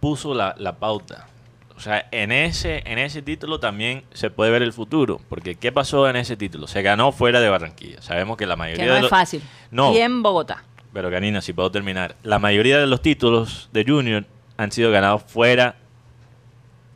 [0.00, 1.28] puso la, la pauta.
[1.76, 5.20] O sea, en ese, en ese título también se puede ver el futuro.
[5.28, 6.66] Porque ¿qué pasó en ese título?
[6.68, 8.00] Se ganó fuera de Barranquilla.
[8.00, 9.10] Sabemos que la mayoría Que no de es los...
[9.10, 9.42] fácil.
[9.70, 9.92] No.
[9.92, 10.62] Y en Bogotá.
[10.94, 12.16] Pero Karina, si puedo terminar.
[12.22, 14.24] La mayoría de los títulos de Junior
[14.56, 15.76] han sido ganados fuera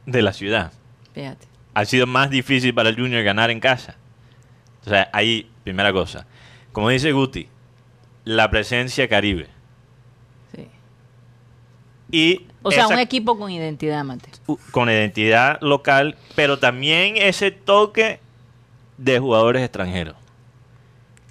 [0.06, 0.72] de la ciudad.
[1.12, 1.46] Fíjate.
[1.74, 3.96] Ha sido más difícil para el Junior ganar en casa.
[4.87, 6.26] O sea, ahí, primera cosa.
[6.72, 7.48] Como dice Guti,
[8.24, 9.48] la presencia caribe.
[10.54, 10.68] Sí.
[12.11, 14.32] Y O sea, esa- un equipo con identidad, Mateo.
[14.46, 18.20] u- con identidad local, pero también ese toque
[18.96, 20.14] de jugadores extranjeros.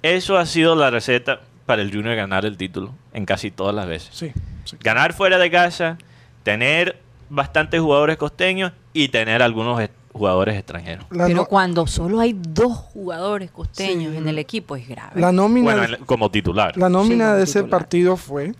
[0.02, 3.86] Eso ha sido la receta para el Junior ganar el título en casi todas las
[3.86, 4.08] veces.
[4.12, 4.32] sí,
[4.64, 4.76] sí.
[4.80, 5.98] Ganar fuera de casa,
[6.42, 9.78] tener bastantes jugadores costeños y tener algunos
[10.14, 11.04] jugadores extranjeros.
[11.10, 14.16] La, Pero no- cuando solo hay dos jugadores costeños Sí.
[14.18, 15.20] en el equipo es grave.
[15.20, 16.74] la nómina Bueno, de- como titular.
[16.78, 17.70] La nómina de ese titular.
[17.80, 18.52] partido fue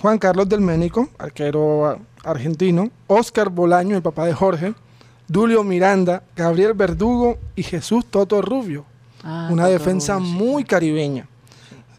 [0.00, 4.74] Juan Carlos del Ménico, arquero argentino, Oscar Bolaño, el papá de Jorge,
[5.26, 8.84] Dulio Miranda, Gabriel Verdugo y Jesús Toto Rubio.
[9.24, 11.26] Ah, Una Toto defensa Rubio, sí, muy caribeña.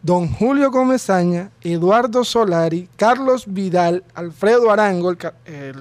[0.02, 5.14] Don Julio Comesaña, Eduardo Solari, Carlos Vidal, Alfredo Arango,
[5.46, 5.72] eh,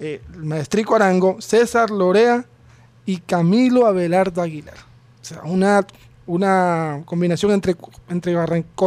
[0.00, 2.46] el maestrico Arango, César Lorea
[3.04, 4.76] y Camilo Abelardo Aguilar.
[5.20, 5.86] O sea, una,
[6.26, 7.76] una combinación entre,
[8.08, 8.34] entre,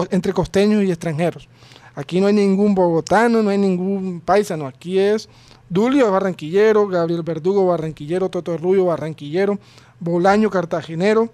[0.09, 1.47] entre costeños y extranjeros.
[1.93, 4.65] Aquí no hay ningún bogotano, no hay ningún paisano.
[4.65, 5.29] Aquí es
[5.69, 9.59] Dulio barranquillero, Gabriel Verdugo barranquillero, Toto Rubio barranquillero,
[9.99, 11.29] Bolaño cartagenero,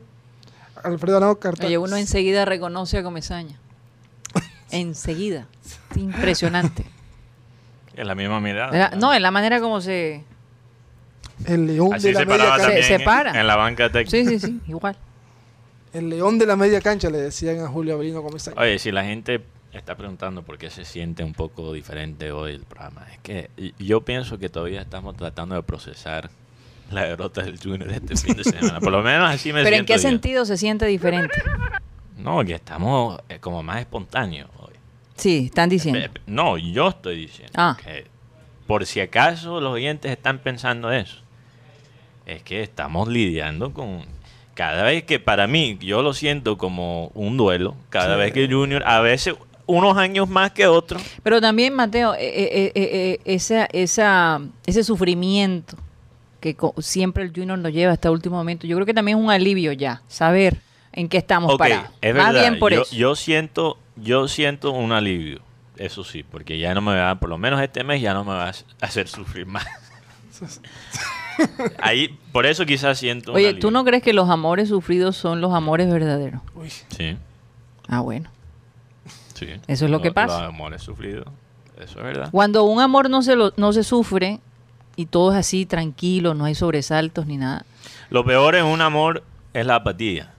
[0.83, 1.81] Alfredo Arango Oye, cartagenero.
[1.81, 3.57] uno enseguida reconoce a Comesaña.
[4.71, 5.47] enseguida.
[5.95, 6.85] Impresionante.
[7.95, 8.91] Es la misma mirada.
[8.95, 10.23] No, en la manera como se...
[11.45, 12.75] El león Así de la se media paraba cancha.
[12.77, 13.39] Se- se en- para.
[13.39, 14.11] en la banca técnica.
[14.11, 14.95] Sí, sí, sí, igual.
[15.91, 18.61] El león de la media cancha le decían a Julio Avelino Comesaña.
[18.61, 22.61] Oye, si la gente está preguntando por qué se siente un poco diferente hoy el
[22.63, 26.29] programa, es que yo pienso que todavía estamos tratando de procesar
[26.93, 28.79] la derrota del Junior este fin de semana.
[28.79, 29.99] Por lo menos así me Pero ¿en siento qué yo.
[30.09, 31.41] sentido se siente diferente?
[32.17, 34.73] No, que estamos eh, como más espontáneos hoy.
[35.15, 35.99] Sí, están diciendo.
[36.27, 37.77] No, yo estoy diciendo Ah.
[37.83, 38.05] que
[38.67, 41.17] por si acaso los oyentes están pensando eso,
[42.25, 44.05] es que estamos lidiando con
[44.53, 48.19] cada vez que para mí yo lo siento como un duelo, cada Sí.
[48.19, 52.71] vez que Junior, a veces unos años más que otros, Pero también, Mateo, eh, eh,
[52.75, 55.77] eh, eh, esa, esa, ese sufrimiento
[56.41, 59.17] que co- siempre el Junior nos lleva hasta el último momento, yo creo que también
[59.17, 60.59] es un alivio ya, saber
[60.91, 61.85] en qué estamos Ok, parados.
[62.01, 62.41] es Más verdad.
[62.41, 62.93] bien por yo, eso.
[62.95, 65.41] yo siento, yo siento un alivio.
[65.77, 68.31] eso sí, porque ya no me va, por lo menos este mes ya no me
[68.33, 68.53] va a
[68.85, 69.65] hacer sufrir más.
[71.81, 73.33] Ahí, por eso quizás siento.
[73.33, 73.53] Oye.
[73.55, 76.41] ¿tú no crees que los amores sufridos son los amores verdaderos?
[76.55, 77.17] Uy, Sí,
[77.87, 78.29] Ah, bueno.
[79.33, 79.47] sí.
[79.67, 80.39] Eso es lo que pasa.
[80.41, 81.25] Los amores sufridos.
[81.77, 82.29] Eso es verdad.
[82.31, 84.39] Cuando un amor no se, lo- no se sufre
[84.95, 87.65] y todo es así, tranquilo, no hay sobresaltos ni nada,
[88.09, 89.23] Lo peor en un amor
[89.53, 90.33] es la apatía.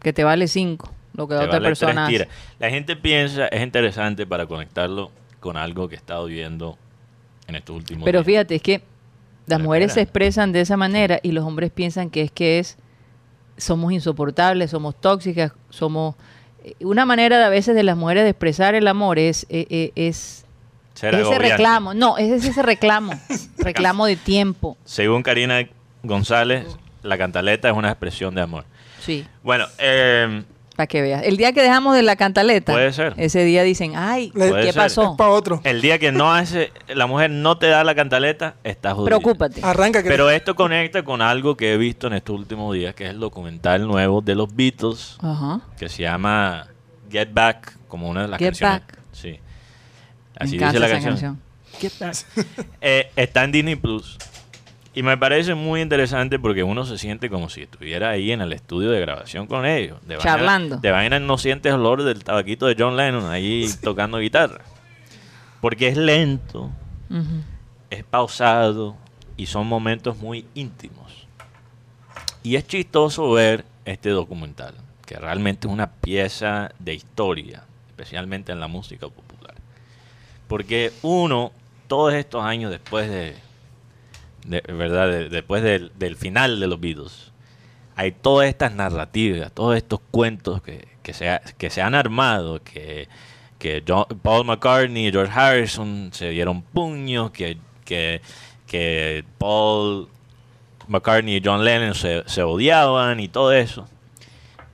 [0.00, 2.28] que te vale cinco, lo que Te otra vale persona hace.
[2.58, 6.76] La gente piensa, es interesante para conectarlo con algo que he estado viendo
[7.46, 8.26] en estos últimos Pero días.
[8.26, 8.82] fíjate, es que
[9.46, 12.76] las mujeres se expresan de esa manera y los hombres piensan que es que es
[13.56, 16.16] somos insoportables, somos tóxicas, somos
[16.64, 19.66] eh, una manera de a veces de las mujeres de expresar el amor es eh,
[19.70, 20.43] eh, es
[20.94, 21.48] Ser ese agobiante.
[21.48, 23.12] reclamo, no, es ese reclamo,
[23.58, 24.76] reclamo de tiempo.
[24.84, 25.66] Según Karina
[26.02, 26.66] González,
[27.02, 28.64] la cantaleta es una expresión de amor.
[29.00, 30.44] Sí, Bueno, eh,
[30.76, 31.22] para que veas.
[31.22, 33.14] El día que dejamos de la cantaleta, Puede ser.
[33.16, 34.74] ese día dicen, ay, ¿qué ser.
[34.74, 35.10] pasó?
[35.12, 35.60] es para otro.
[35.62, 39.06] el día que no hace, la mujer no te da la cantaleta, estás jodido.
[39.06, 39.60] Preocúpate.
[39.62, 43.04] Arranca que Pero esto conecta con algo que he visto en estos últimos días, que
[43.04, 45.60] es el documental nuevo de los Beatles, Ajá.
[45.78, 46.66] que se llama
[47.08, 48.80] Get Back, como una de las Get canciones.
[48.80, 48.98] Back.
[49.12, 49.38] Sí.
[50.38, 51.14] Así dice la canción.
[51.14, 51.40] canción.
[52.80, 54.16] Eh, está en Disney Plus.
[54.94, 58.52] Y me parece muy interesante porque uno se siente como si estuviera ahí en el
[58.52, 59.98] estudio de grabación con ellos.
[60.06, 60.76] De Charlando.
[60.76, 64.60] Vaina, de vaina no sientes olor del tabaquito de John Lennon ahí tocando guitarra.
[65.60, 66.70] Porque es lento,
[67.90, 68.96] es pausado
[69.36, 71.26] y son momentos muy íntimos.
[72.44, 74.74] Y es chistoso ver este documental,
[75.06, 79.23] que realmente es una pieza de historia, especialmente en la música popular.
[80.54, 81.50] Porque uno,
[81.88, 83.34] todos estos años después de,
[84.72, 87.32] verdad, de- después del, final de los Beatles,
[87.96, 93.08] hay todas estas narrativas, todos estos cuentos que, que se, que se han armado, que,
[93.58, 93.82] que
[94.22, 98.20] Paul McCartney y George Harrison se dieron puños, que, que,
[98.68, 100.06] que Paul
[100.86, 103.88] McCartney y John Lennon se, se odiaban y todo eso.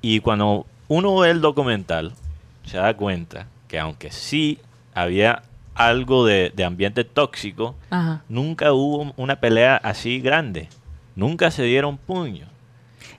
[0.02, 2.12] Y cuando uno ve el documental,
[2.66, 4.58] se da cuenta que aunque sí
[4.92, 5.44] había
[5.88, 8.22] algo de, de ambiente tóxico, Ajá.
[8.28, 10.68] nunca hubo una pelea así grande.
[11.16, 12.48] Nunca se dieron puños.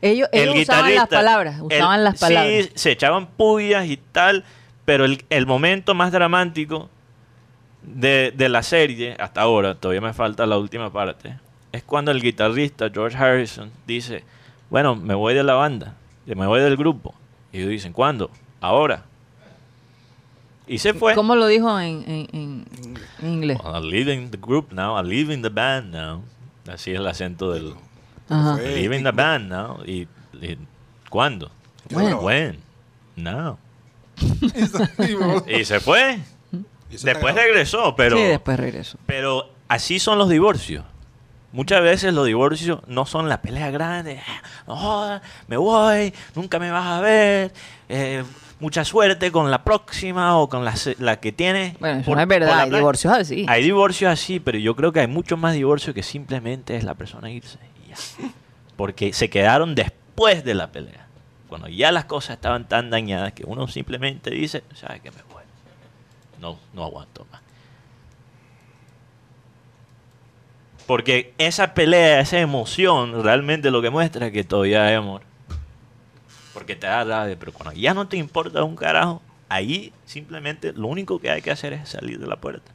[0.01, 2.53] Ellos, ellos usaban las palabras, el- usaban las palabras.
[2.65, 4.43] Sí, se echaban pullas y tal,
[4.85, 6.89] pero el, el momento más dramático
[7.83, 11.37] de, de la serie, hasta ahora, todavía me falta la última parte,
[11.71, 14.23] es cuando el guitarrista George Harrison dice,
[14.69, 15.95] bueno, me voy de la banda,
[16.25, 17.13] me voy del grupo.
[17.51, 18.29] Y ellos dicen, ¿cuándo?
[18.61, 19.05] Ahora.
[20.71, 21.15] Y se fue.
[21.15, 22.65] ¿Cómo lo dijo en, en- en-
[23.21, 23.57] en inglés?
[23.63, 26.23] Well, I'm leaving the group now, I'm leaving the band now.
[26.71, 27.73] Así es el acento del...
[28.29, 28.55] Ajá.
[28.55, 29.83] Fue- leaving the band now.
[29.85, 30.07] ¿Y,
[30.41, 30.57] y
[31.09, 31.51] cuándo?
[31.91, 32.13] When?
[32.15, 32.59] When?
[33.17, 33.57] No.
[35.47, 36.19] Y se fue.
[36.89, 38.15] Después regresó, pero...
[38.17, 38.97] sí, después regreso.
[39.05, 40.85] Pero así son los divorcios.
[41.53, 44.21] Muchas veces los divorcios no son la pelea grande.
[44.67, 47.53] "Oh, me voy, nunca me vas a ver.
[47.89, 48.23] eh,
[48.61, 51.77] mucha suerte con la próxima o con la, que tienes.
[51.79, 52.77] Bueno, eso por- no es verdad, hay playa".
[52.77, 53.45] divorcios así.
[53.49, 56.93] Hay divorcios así, pero yo creo que hay muchos más divorcios que simplemente es la
[56.93, 57.57] persona irse.
[57.85, 57.95] y ya.
[58.77, 61.07] Porque se quedaron después de la pelea.
[61.49, 65.11] Cuando ya las cosas estaban tan dañadas que uno simplemente dice, ¿sabes qué?
[65.11, 65.43] Me voy.
[66.39, 67.41] No, no aguanto más.
[70.87, 75.21] Porque esa pelea, esa emoción, realmente lo que muestra es que todavía hay amor.
[76.53, 80.87] Porque te da rabia, pero cuando ya no te importa un carajo, ahí simplemente lo
[80.87, 82.71] único que hay que hacer es salir de la puerta.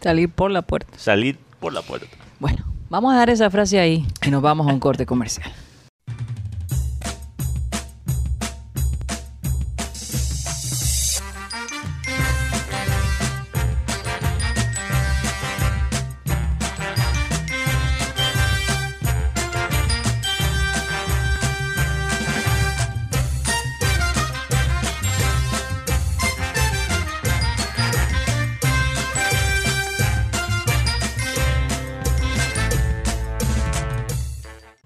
[0.00, 0.98] Salir por la puerta.
[0.98, 2.08] Salir por la puerta.
[2.40, 5.52] Bueno, vamos a dar esa frase ahí y nos vamos a un corte comercial.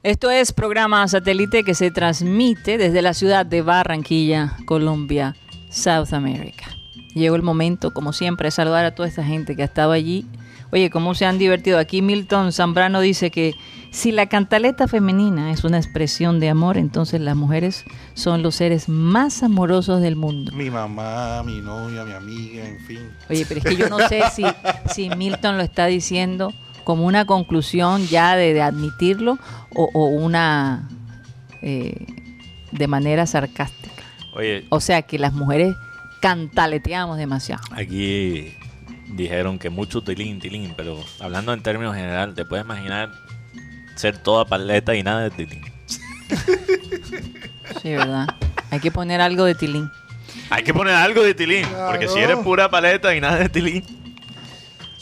[0.06, 5.34] Esto es programa satélite que se transmite desde la ciudad de Barranquilla, Colombia,
[5.68, 6.66] South America.
[7.12, 10.24] Llegó el momento, como siempre, de saludar a toda esta gente que ha estado allí.
[10.70, 11.80] Oye, cómo se han divertido.
[11.80, 13.56] Aquí Milton Zambrano dice que
[13.90, 18.88] si la cantaleta femenina es una expresión de amor, entonces las mujeres son los seres
[18.88, 20.52] más amorosos del mundo.
[20.52, 23.10] Mi mamá, mi novia, mi amiga, en fin.
[23.28, 24.44] Oye, pero es que yo no sé si,
[24.88, 26.52] si Milton lo está diciendo
[26.86, 29.40] como una conclusión ya de, de admitirlo
[29.74, 30.88] o, o una
[31.60, 32.06] eh,
[32.70, 34.04] de manera sarcástica.
[34.34, 35.74] Oye, O sea, que las mujeres
[36.20, 37.60] cantaleteamos demasiado.
[37.72, 38.54] Aquí
[39.08, 43.10] dijeron que mucho tilín, tilín, pero hablando en términos general, te puedes imaginar
[43.96, 45.62] ser toda paleta y nada de tilín.
[47.82, 48.28] Sí, ¿verdad?
[48.70, 49.90] Hay que poner algo de tilín.
[50.50, 53.84] Hay que poner algo de tilín, porque si eres pura paleta y nada de tilín.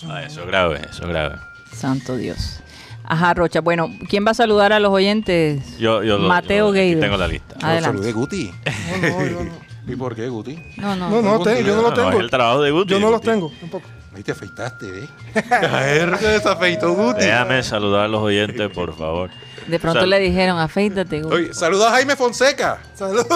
[0.09, 1.37] Ah, eso es grave, eso es grave.
[1.75, 2.61] Santo Dios.
[3.07, 3.61] Ajá, Rocha.
[3.61, 5.77] Bueno, ¿quién va a saludar a los oyentes?
[5.79, 7.01] Yo, yo Mateo Geider.
[7.01, 7.55] tengo la lista.
[7.61, 7.99] Adelante.
[7.99, 8.51] Saludé Guti.
[9.03, 9.65] No, no, yo no.
[9.93, 10.59] ¿Y por qué, Guti?
[10.79, 11.11] No, no.
[11.11, 12.11] No, no, Guti, te- yo no lo No, tengo.
[12.13, 12.91] es el trabajo de Guti.
[12.91, 13.31] Yo no los Guti.
[13.31, 13.87] tengo, tampoco.
[14.17, 15.09] Ahí te afeitaste, ¿eh?
[15.51, 17.21] A ver, se desafeitó Guti.
[17.27, 19.29] Déjame saludar a los oyentes, por favor.
[19.67, 21.21] De pronto Sal- le dijeron, afeítate.
[21.23, 21.45] güey.
[21.47, 22.79] Oye, saluda a Jaime Fonseca.
[22.95, 23.27] Saludos.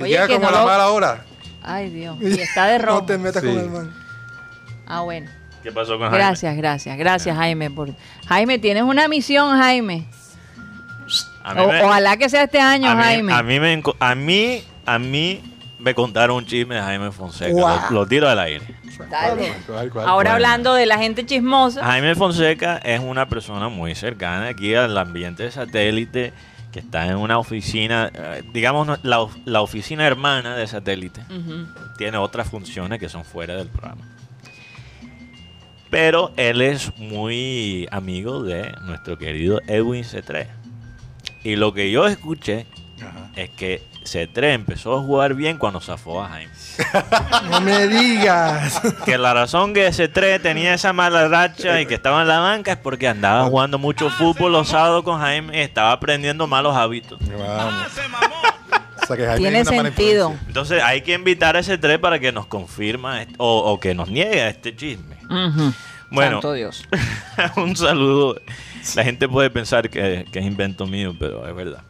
[0.00, 1.24] Oye, llega que como no a la lo- mala hora.
[1.62, 2.16] Ay, Dios.
[2.20, 3.00] Y está de rojo.
[3.00, 3.48] No te metas Sí.
[3.48, 3.92] con el man.
[4.86, 5.28] Ah, bueno.
[5.64, 6.18] ¿Qué pasó con Jaime?
[6.18, 6.96] Gracias, gracias.
[6.98, 7.70] Gracias, Jaime.
[7.70, 7.90] Por...
[8.28, 10.06] Jaime, tienes una misión, Jaime.
[11.42, 13.32] A mí O- me- ojalá que sea este año, a mí, Jaime.
[13.32, 15.42] A mí, me, a mí, a mí
[15.78, 17.50] me contaron un chisme de Jaime Fonseca.
[17.90, 18.64] Lo, lo tiro al aire.
[19.10, 19.52] Dale.
[20.06, 21.84] Ahora hablando de la gente chismosa.
[21.84, 26.32] Jaime Fonseca es una persona muy cercana aquí al ambiente de satélite
[26.72, 31.22] que está en una oficina, eh, digamos la, of- la oficina hermana de satélite.
[31.98, 34.02] Tiene otras funciones que son fuera del programa.
[35.94, 40.48] Pero él es muy amigo de nuestro querido Edwin C3.
[41.44, 42.66] Y lo que yo escuché
[43.00, 43.30] Ajá.
[43.36, 46.52] es que C3 empezó a jugar bien cuando zafó a Jaime.
[47.48, 48.82] No me digas.
[49.04, 52.72] Que la razón que C3 tenía esa mala racha y que estaba en la banca
[52.72, 57.20] es porque andaba jugando mucho fútbol los sábados con Jaime y estaba aprendiendo malos hábitos.
[57.20, 57.86] Vamos.
[59.00, 60.34] O sea, que Jaime Tiene sentido.
[60.48, 64.48] Entonces hay que invitar a C3 para que nos confirma o, o que nos niegue
[64.48, 65.13] este chisme.
[66.10, 66.84] Bueno, Santo Dios.
[67.56, 68.40] un saludo.
[68.94, 71.82] La gente puede pensar que, que es invento mío, pero es verdad.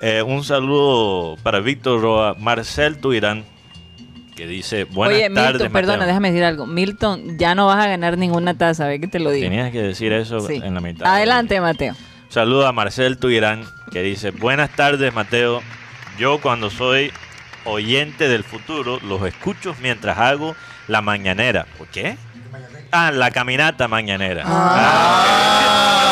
[0.00, 3.44] Eh, un saludo para Víctor Roa, Marcel Tuirán,
[4.36, 6.06] que dice, buenas Oye, tardes, Milton, perdona, Mateo".
[6.08, 6.66] déjame decir algo.
[6.66, 9.44] Milton, ya no vas a ganar ninguna taza, ve que te lo digo.
[9.48, 10.60] Tenías que decir eso Sí.
[10.62, 11.06] en la mitad.
[11.06, 11.94] Adelante, Mateo.
[12.28, 15.62] Saludo a Marcel Tuirán, que dice, buenas tardes, Mateo.
[16.18, 17.12] Yo cuando soy
[17.64, 20.56] oyente del futuro, los escucho mientras hago
[20.88, 21.66] la mañanera.
[21.78, 22.16] ¿Por qué?
[22.92, 24.44] Ah, la caminata mañanera.
[24.46, 26.02] Ah.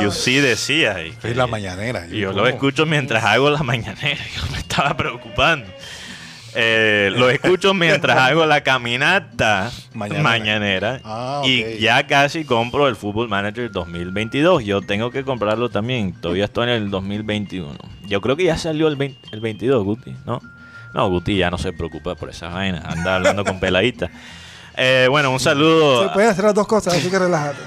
[0.00, 1.02] Yo sí decía.
[1.04, 2.06] y Es la mañanera.
[2.10, 2.40] y yo ¿cómo?
[2.42, 4.18] lo escucho mientras hago la mañanera.
[4.36, 5.66] Yo me estaba preocupando.
[6.54, 10.22] Eh, lo escucho mientras hago la caminata Mañanera.
[10.22, 11.00] mañanera.
[11.04, 14.64] Ah, Y ya casi compro el Football Manager 2022.
[14.64, 16.14] Yo tengo que comprarlo también.
[16.14, 17.76] Todavía estoy en el 2021.
[18.06, 20.40] Yo creo que ya salió el, 20 el 22, Guti, ¿no?
[20.94, 22.82] No, Guti ya no se preocupa por esas vainas.
[22.86, 24.08] Anda hablando con peladita.
[24.78, 26.04] Eh, bueno, un saludo.
[26.04, 27.58] Se pueden hacer las dos cosas, así que relájate.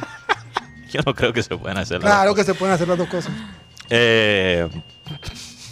[0.91, 2.97] Yo no creo que se puedan hacer las Claro dos que se pueden hacer las
[2.97, 3.31] dos cosas.
[3.89, 4.67] Eh,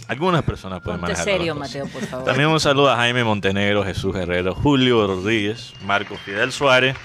[0.08, 1.70] algunas personas pueden Ponte manejar serio, cosas.
[1.70, 2.26] Mateo, por favor.
[2.26, 6.96] También un saludo a Jaime Montenegro, Jesús Herrero, Julio Rodríguez, Marco Fidel Suárez,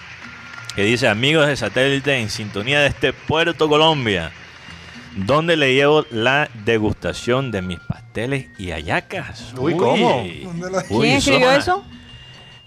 [0.75, 4.33] que dice, amigos de satélite en sintonía de este Puerto Colombia,
[5.14, 9.53] donde le llevo la degustación de mis pasteles y hallacas.
[9.57, 10.27] Uy, ¿cómo?
[10.42, 11.85] ¿Dónde la- Uy, ¿Quién escribió eso?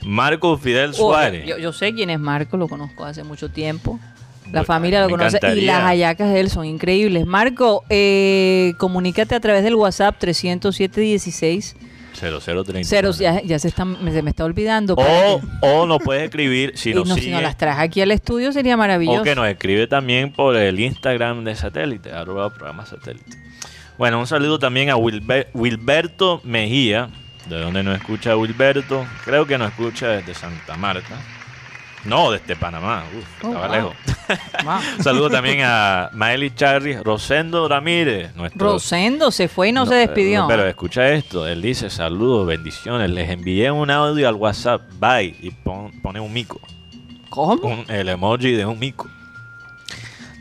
[0.08, 1.46] Marco Fidel Oh, Suárez.
[1.46, 4.00] yo, yo sé quién es Marco, lo conozco hace mucho tiempo.
[4.46, 7.26] La Bueno, familia lo conoce y las hallacas de él son increíbles.
[7.26, 11.76] Marco, eh, comunícate a través del WhatsApp 307-16.
[12.20, 12.84] 0030.
[12.84, 14.96] Cero, ya, ya se, está, me, se me está olvidando.
[14.96, 18.52] O, o nos puedes escribir si nos no, si nos las traes aquí al estudio
[18.52, 19.22] sería maravilloso.
[19.22, 23.38] O que nos escribe también por el Instagram de satélite, arroba programa satélite.
[24.00, 27.10] Bueno, un saludo también a Wilber- Wilberto Mejía,
[27.50, 29.06] de donde nos escucha Wilberto.
[29.26, 31.16] Creo que nos escucha desde Santa Marta.
[32.06, 33.04] No, desde Panamá.
[33.18, 33.76] Uf, Oh, estaba wow.
[33.76, 33.96] lejos.
[34.64, 34.80] Wow.
[35.04, 40.08] Saludo también a Maeli Charri, Rosendo Ramírez, nuestro Rosendo se fue y no, se eh,
[40.08, 40.46] despidió.
[40.50, 45.52] Pero escucha esto, él dice saludos, bendiciones, les envié un audio al WhatsApp, bye, y
[45.52, 46.60] pon- pone un mico.
[47.30, 47.54] ¿Cómo?
[47.68, 49.08] un- el emoji de un mico.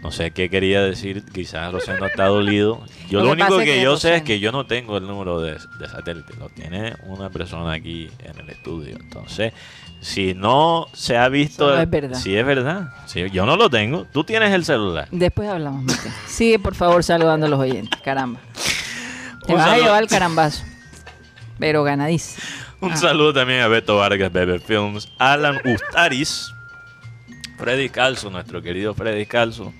[0.06, 2.80] No sé qué quería decir, quizás Rosendo está dolido.
[3.10, 5.40] Yo Lo lo, que único que, yo sé es que yo no tengo el número
[5.40, 8.96] de, de satélite, lo tiene una persona aquí en el estudio.
[9.00, 9.52] Entonces,
[10.00, 11.74] si no se ha visto...
[11.74, 12.18] No es verdad.
[12.20, 12.92] Sí, es verdad.
[13.32, 14.06] Yo no lo tengo.
[14.12, 15.08] Tú tienes el celular.
[15.10, 16.12] Después hablamos, Mateo.
[16.28, 18.00] Sigue, por favor, saludando a los oyentes.
[18.00, 18.38] Caramba.
[19.44, 20.62] Te Un vas a llevar el carambazo.
[21.58, 22.44] Pero ganadísimo.
[22.80, 22.96] Un Ah.
[22.96, 26.52] saludo también a Beto Vargas, Bebe Films, Alan Ustaris,
[27.58, 29.72] Freddy Calzo, nuestro querido Freddy Calzo,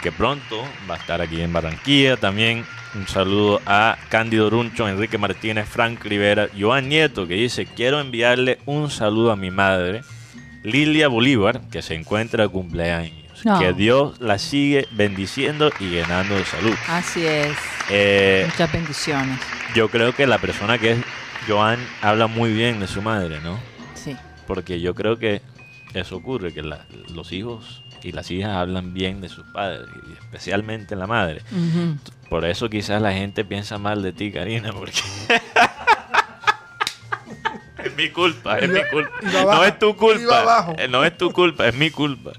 [0.00, 2.16] que pronto va a estar aquí en Barranquilla.
[2.16, 8.00] También un saludo a Cándido Runcho, Enrique Martínez, Frank Rivera, Joan Nieto, que dice, quiero
[8.00, 10.02] enviarle un saludo a mi madre,
[10.62, 13.14] Lilia Bolívar, que se encuentra de cumpleaños.
[13.44, 13.58] No.
[13.58, 16.74] Que Dios la sigue bendiciendo y llenando de salud.
[16.88, 17.56] Así es.
[17.88, 19.38] Eh, Muchas bendiciones.
[19.74, 20.98] yo creo que la persona que es
[21.48, 23.58] Joan habla muy bien de su madre, ¿no?
[23.94, 24.14] Sí.
[24.46, 25.40] Porque yo creo que
[25.94, 26.84] eso ocurre, que la-
[27.14, 31.42] los hijos y las hijas hablan bien de sus padres, y especialmente la madre.
[32.28, 34.98] Por eso quizás la gente piensa mal de ti, Karina, porque...
[37.84, 39.10] es mi culpa, es mi culpa.
[39.32, 40.74] No es tu culpa.
[40.78, 42.32] eh, No es tu culpa, es mi culpa.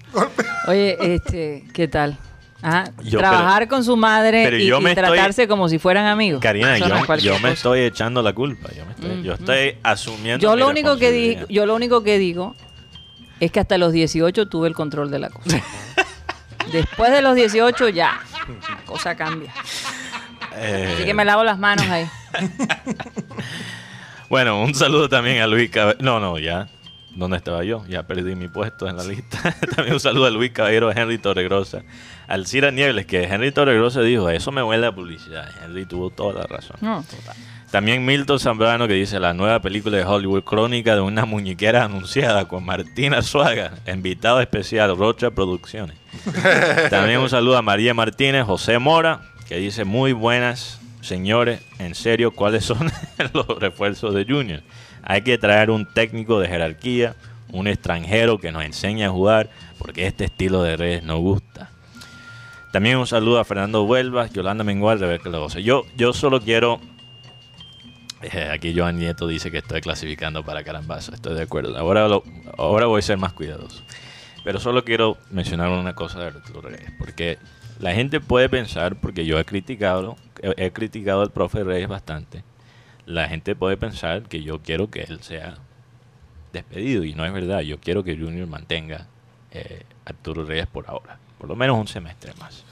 [0.68, 2.18] Oye, este, ¿qué tal?
[2.64, 6.06] Ajá, Yo, trabajar con su madre y, yo y me estoy- tratarse como si fueran
[6.06, 6.41] amigos.
[6.41, 8.70] Karina, no yo, yo me estoy echando la culpa.
[8.78, 12.20] Yo, me estoy, yo estoy asumiendo Yo lo único que digo, yo lo único que
[12.20, 12.56] digo
[13.42, 15.62] es que hasta los 18 tuve el control de la cosa.
[16.72, 18.22] Después de los 18 ya,
[18.70, 19.52] la cosa cambia.
[20.56, 22.08] Eh, Así que me lavo las manos ahí.
[24.30, 26.02] Bueno, un saludo también a Luis Caballero.
[26.02, 26.70] No, no, ya.
[27.14, 27.84] ¿Dónde estaba yo?
[27.89, 29.54] Ya perdí mi puesto en la lista.
[29.76, 31.84] también un saludo a Luis Caballero, a Henry Torregrosa,
[32.30, 35.50] al Cira Niebles, que Henry Torregrosa dijo, eso me huele a publicidad.
[35.62, 36.78] Henry tuvo toda la razón.
[36.80, 37.36] No, total.
[37.72, 42.49] También Milton Zambrano que dice la nueva película de Hollywood Crónica de una muñequera anunciada
[42.49, 45.95] con Martina Suaga, invitado especial, Rocha Producciones.
[46.89, 52.32] También un saludo a María Martínez, José Mora, que dice muy buenas señores, en serio,
[52.32, 52.91] ¿cuáles son
[53.34, 54.61] los refuerzos de Junior?
[55.03, 57.15] Hay que traer un técnico de jerarquía,
[57.53, 61.69] un extranjero que nos enseñe a jugar, porque este estilo de redes no gusta.
[62.72, 65.59] También un saludo a Fernando Huelva, Yolanda Mengual, Rebeca Logosa.
[65.59, 66.80] Yo, yo solo quiero
[68.24, 71.13] eh, aquí Joan Nieto dice que estoy clasificando para carambazo.
[71.13, 71.78] Estoy de acuerdo.
[71.78, 72.24] Ahora, lo-
[72.57, 73.84] ahora voy a ser más cuidadoso.
[74.43, 76.91] Pero solo quiero mencionar una cosa de Arturo Reyes.
[76.97, 77.38] Porque
[77.80, 82.43] la gente puede pensar, porque yo he criticado, he, he criticado al profe Reyes bastante.
[83.05, 85.55] La gente puede pensar que yo quiero que él sea
[86.53, 87.03] despedido.
[87.03, 87.61] Y no es verdad.
[87.61, 89.07] Yo quiero que Junior mantenga
[89.51, 91.17] eh, Arturo Reyes por ahora.
[91.38, 92.63] Por lo menos un semestre más.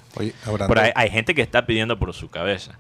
[0.83, 2.77] Oye, hay gente que está pidiendo por su cabeza.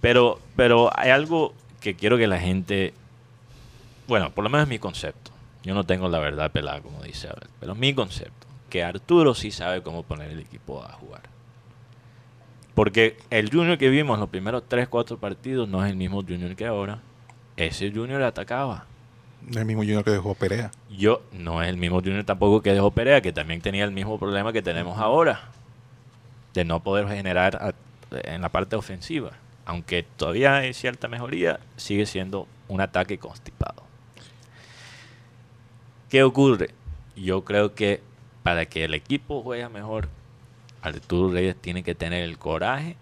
[0.00, 2.94] Pero, pero hay algo que quiero que la gente.
[4.06, 5.30] Bueno, por lo menos es mi concepto.
[5.64, 7.48] Yo no tengo la verdad pelada, como dice Abel.
[7.60, 8.46] Pero es mi concepto.
[8.70, 11.22] Que Arturo sí sabe cómo poner el equipo a jugar.
[12.74, 16.22] Porque el Junior que vimos en los primeros 3, 4 partidos no es el mismo
[16.22, 17.00] Junior que ahora.
[17.56, 18.86] Ese Junior atacaba.
[19.54, 20.70] el mismo Junior que dejó Perea.
[20.90, 24.18] Yo no es el mismo Junior tampoco que dejó Perea, que también tenía el mismo
[24.18, 25.48] problema que tenemos ahora,
[26.54, 27.74] de no poder generar a-
[28.30, 29.32] en la parte ofensiva.
[29.68, 33.82] Aunque todavía hay cierta mejoría, sigue siendo un ataque constipado.
[36.08, 36.70] ¿Qué ocurre?
[37.16, 38.00] Yo creo que
[38.42, 40.08] para que el equipo juegue mejor,
[40.80, 42.96] Arturo Reyes tiene que tener el coraje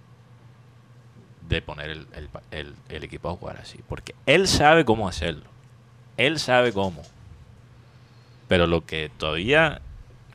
[1.48, 3.78] de poner el, el- el- el equipo a jugar así.
[3.88, 5.44] Porque él sabe cómo hacerlo.
[6.16, 7.02] Él sabe cómo.
[8.48, 9.82] Pero lo que todavía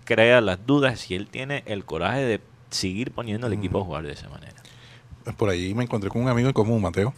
[0.05, 3.84] crea las dudas es si él tiene el coraje de seguir poniendo el equipo a
[3.84, 4.61] jugar de esa manera.
[5.38, 7.13] Por ahí me encontré con un amigo en común, Mateo,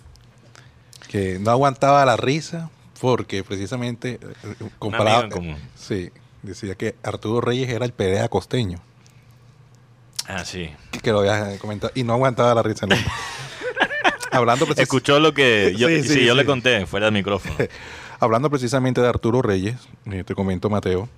[1.09, 2.69] que no aguantaba la risa
[3.01, 5.27] porque precisamente eh, eh, comparaba.
[5.75, 6.09] Sí,
[6.41, 8.79] decía que Arturo Reyes era el Perea costeño,
[10.27, 10.71] Ah, sí.
[11.01, 13.03] que lo había comentado, y no aguantaba la risa nunca.
[14.31, 17.55] Hablando, precis- Escuchó lo que yo, Sí, sí, sí, yo le conté fuera del micrófono.
[18.19, 21.09] hablando precisamente de Arturo Reyes, eh, te comento, Mateo,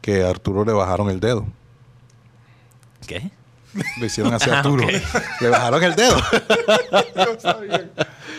[0.00, 1.44] que a Arturo le bajaron el dedo.
[3.06, 3.30] ¿Qué?
[3.98, 4.86] Le hicieron así a Ah, Arturo.
[5.40, 6.16] Le bajaron el dedo.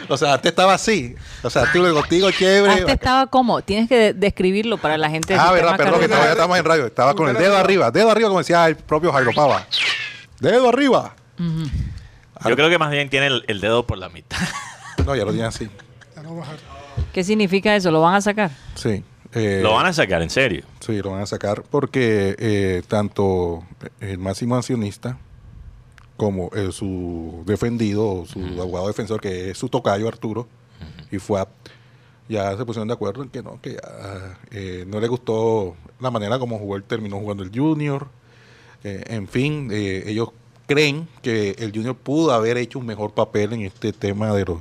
[0.09, 1.15] o sea, antes estaba así.
[1.43, 2.73] O sea, Arturo contigo chévere.
[2.81, 5.33] Antes estaba como, tienes que de- describirlo para la gente.
[5.35, 6.85] Ah, verdad, perdón, que todavía estamos en radio.
[6.87, 7.91] Estaba con el dedo arriba.
[7.91, 9.65] Dedo arriba, como decía el propio Jairo Pava.
[10.39, 11.15] Dedo arriba.
[11.37, 14.37] Yo creo que más bien tiene el, el dedo por la mitad.
[15.05, 15.69] No, ya lo tiene así.
[17.13, 17.91] ¿Qué significa eso?
[17.91, 18.51] ¿Lo van a sacar?
[18.75, 19.03] Sí.
[19.33, 20.65] Eh, Lo van a sacar, en serio.
[20.79, 23.63] Sí, lo van a sacar porque eh, tanto
[23.99, 25.17] el máximo accionista
[26.21, 30.47] como eh, su defendido, su abogado defensor, que es su tocayo Arturo,
[31.11, 31.49] y FUAP,
[32.29, 36.11] ya se pusieron de acuerdo en que no, que ya, eh, no le gustó la
[36.11, 38.07] manera como jugó él, terminó jugando el Junior.
[38.83, 40.29] En fin, eh, ellos
[40.67, 44.59] creen que el Junior pudo haber hecho un mejor papel en este tema de, los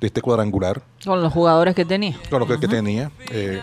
[0.00, 2.16] de este cuadrangular, Con los jugadores que tenía.
[2.30, 3.10] con lo que, que tenía.
[3.30, 3.60] Eh,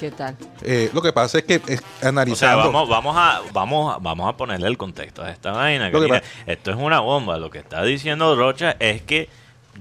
[0.00, 0.36] ¿Qué tal?
[0.62, 2.58] eh, lo que pasa es que es, O sea, analizando...
[2.72, 5.90] vamos, vamos, a, vamos, vamos a ponerle el contexto a esta vaina.
[5.90, 7.38] Que Esto es una bomba.
[7.38, 9.28] Lo que está diciendo Rocha es que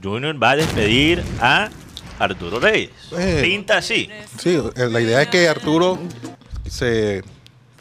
[0.01, 1.69] Junior va a despedir a
[2.19, 2.91] Arturo Reyes.
[3.17, 3.39] Eh.
[3.43, 4.09] Pinta así.
[4.37, 5.97] Sí, la idea es que Arturo
[6.67, 7.23] se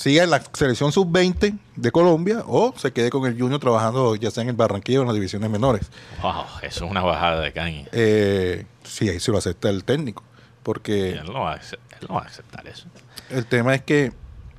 [0.04, 4.30] siga en la selección sub-20 de Colombia o se quede con el Junior trabajando ya
[4.30, 5.86] sea en el Barranquillo o en las divisiones menores.
[6.22, 7.86] Wow, eso es una bajada de caña.
[7.92, 10.22] Eh, sí, ahí se lo acepta el técnico.
[10.62, 12.86] Porque Él no, va a, acep- él no va a aceptar eso.
[13.30, 14.12] el tema es que,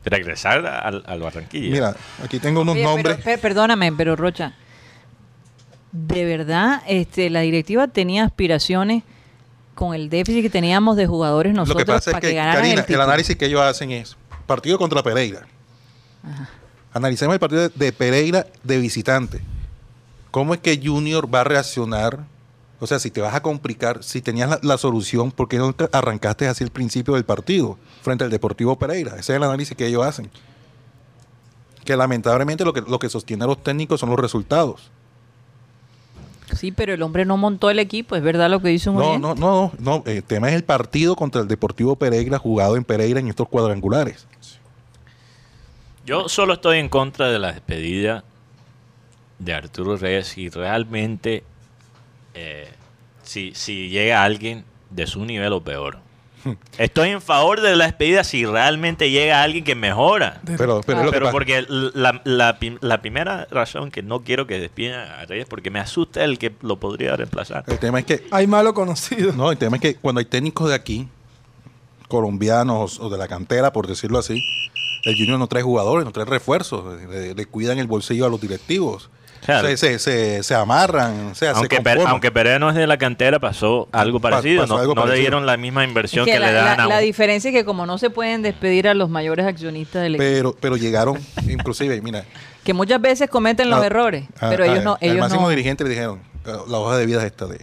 [0.04, 1.72] Regresar al, al Barranquilla.
[1.72, 3.18] mira, aquí tengo unos Oye, nombres.
[3.24, 4.54] pero, perdóname, pero Rocha,
[5.92, 9.04] de verdad, este, la directiva tenía aspiraciones
[9.74, 12.34] con el déficit que teníamos de jugadores Lo nosotros que pasa es para que, que,
[12.36, 14.16] ganaran Karina, el análisis que ellos hacen es
[14.46, 15.48] partido contra Pereira.
[16.94, 19.42] Analicemos el partido de, Pereira de visitante.
[20.32, 22.26] ¿Cómo es que Junior va a reaccionar?
[22.80, 25.74] O sea, si te vas a complicar, si tenías la, la solución, ¿por qué no
[25.74, 29.12] te arrancaste así el principio del partido frente al Deportivo Pereira?
[29.12, 30.30] Ese es el análisis que ellos hacen.
[31.84, 34.92] Que lamentablemente lo que, lo que sostiene a los técnicos son los resultados.
[36.54, 39.18] Sí, pero el hombre no montó el equipo, es verdad lo que dice un No,
[39.18, 40.04] no, no, no.
[40.06, 44.28] El tema es el partido contra el Deportivo Pereira jugado en Pereira en estos cuadrangulares.
[46.06, 48.24] Yo solo estoy en contra de la despedida
[49.40, 51.44] de Arturo Reyes si realmente
[52.36, 52.70] eh,
[53.24, 55.98] si, si llega alguien de su nivel o peor.
[56.78, 60.42] Estoy en favor de la despedida si realmente llega alguien que mejora.
[60.46, 65.26] Pero, pero, Pero porque la, la, la primera razón que no quiero que despidan a
[65.26, 67.64] Reyes porque me asusta el que lo podría reemplazar.
[67.66, 69.34] El tema es que Hay malo conocido.
[69.34, 71.08] No, el tema es que cuando hay técnicos de aquí,
[72.08, 74.44] colombianos o de la cantera, por decirlo así,
[75.06, 78.42] el Junior no trae jugadores, no trae refuerzos, le, le cuidan el bolsillo a los
[78.42, 79.10] directivos.
[79.46, 79.68] Claro.
[79.68, 82.88] Se, se, se, se amarran, o sea, Aunque, se Per- aunque Pereira no es de
[82.88, 84.62] la cantera, pasó algo Pa- parecido.
[84.64, 86.78] pasó no algo no le dieron la misma Es inversión que que, la, le dan
[86.78, 89.46] la- a un- la diferencia es que como no se pueden despedir a los mayores
[89.46, 92.26] accionistas del equipo, pero, pero llegaron, inclusive, mira,
[92.64, 95.50] que muchas veces cometen los a- errores, a- pero a- ellos no, ellos máximo no.
[95.50, 97.60] dirigente le dijeron, la, la hoja de vida es esta de,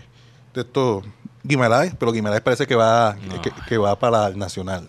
[0.54, 1.02] de esto,
[1.42, 3.42] Guimaraes, pero Guimaraes parece que va, No.
[3.42, 4.86] que, que va para el Nacional.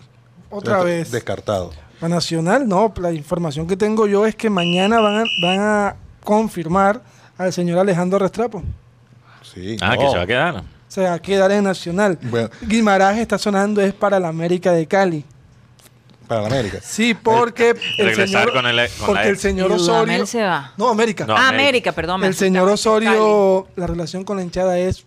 [0.48, 1.10] Otra Entonces, vez.
[1.10, 1.72] Descartado.
[2.04, 2.92] A Nacional, no.
[3.00, 7.02] La información que tengo yo es que mañana van a, van a confirmar
[7.38, 8.62] al señor Alejandro Restrepo.
[9.42, 10.00] Sí, Ah, no.
[10.00, 10.56] que se va a quedar.
[10.56, 12.18] O sea, va a quedar en Nacional.
[12.22, 12.48] Bueno.
[12.62, 15.24] Guimaraes está sonando es para la América de Cali.
[16.28, 16.78] Para la América.
[16.82, 20.42] Sí, porque el Regresar señor, con el- con porque la- el señor Y Osorio se
[20.42, 20.72] va.
[20.76, 21.26] No, América.
[21.26, 21.54] No, ah, América.
[21.58, 22.24] América, perdón.
[22.24, 25.04] el señor Osorio, la relación con la hinchada es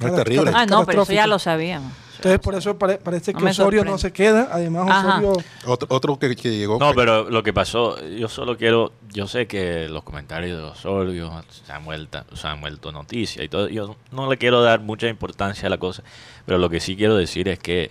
[0.00, 0.52] Es terrible.
[0.52, 0.56] Cali.
[0.62, 1.92] Ah, no, pero eso ya lo sabíamos.
[2.24, 3.90] Entonces, por eso pare- parece No que Osorio sorprende.
[3.90, 4.48] no se queda.
[4.50, 5.08] Además, Ajá.
[5.18, 6.78] Osorio Otro, otro que, que llegó.
[6.78, 11.44] No, pero lo que pasó, yo solo quiero, yo sé que los comentarios de Osorio
[11.50, 15.06] se han vuelto, se han vuelto noticia y todo, yo no le quiero dar mucha
[15.08, 16.02] importancia a la cosa,
[16.46, 17.90] pero lo que sí quiero decir es que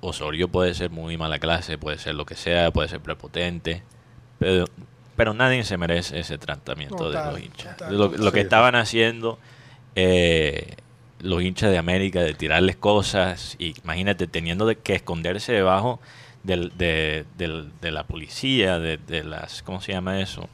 [0.00, 3.82] Osorio puede ser muy mala clase, puede ser lo que sea, puede ser prepotente,
[4.38, 4.66] pero,
[5.16, 7.76] pero nadie se merece ese tratamiento de los hinchas.
[7.90, 9.38] Lo, lo que estaban haciendo
[9.96, 10.76] eh,
[11.20, 16.00] los hinchas de América de tirarles cosas, y imagínate teniendo de- que esconderse debajo
[16.42, 20.48] del, de, del- de la policía, de, de las, ¿cómo se llama eso?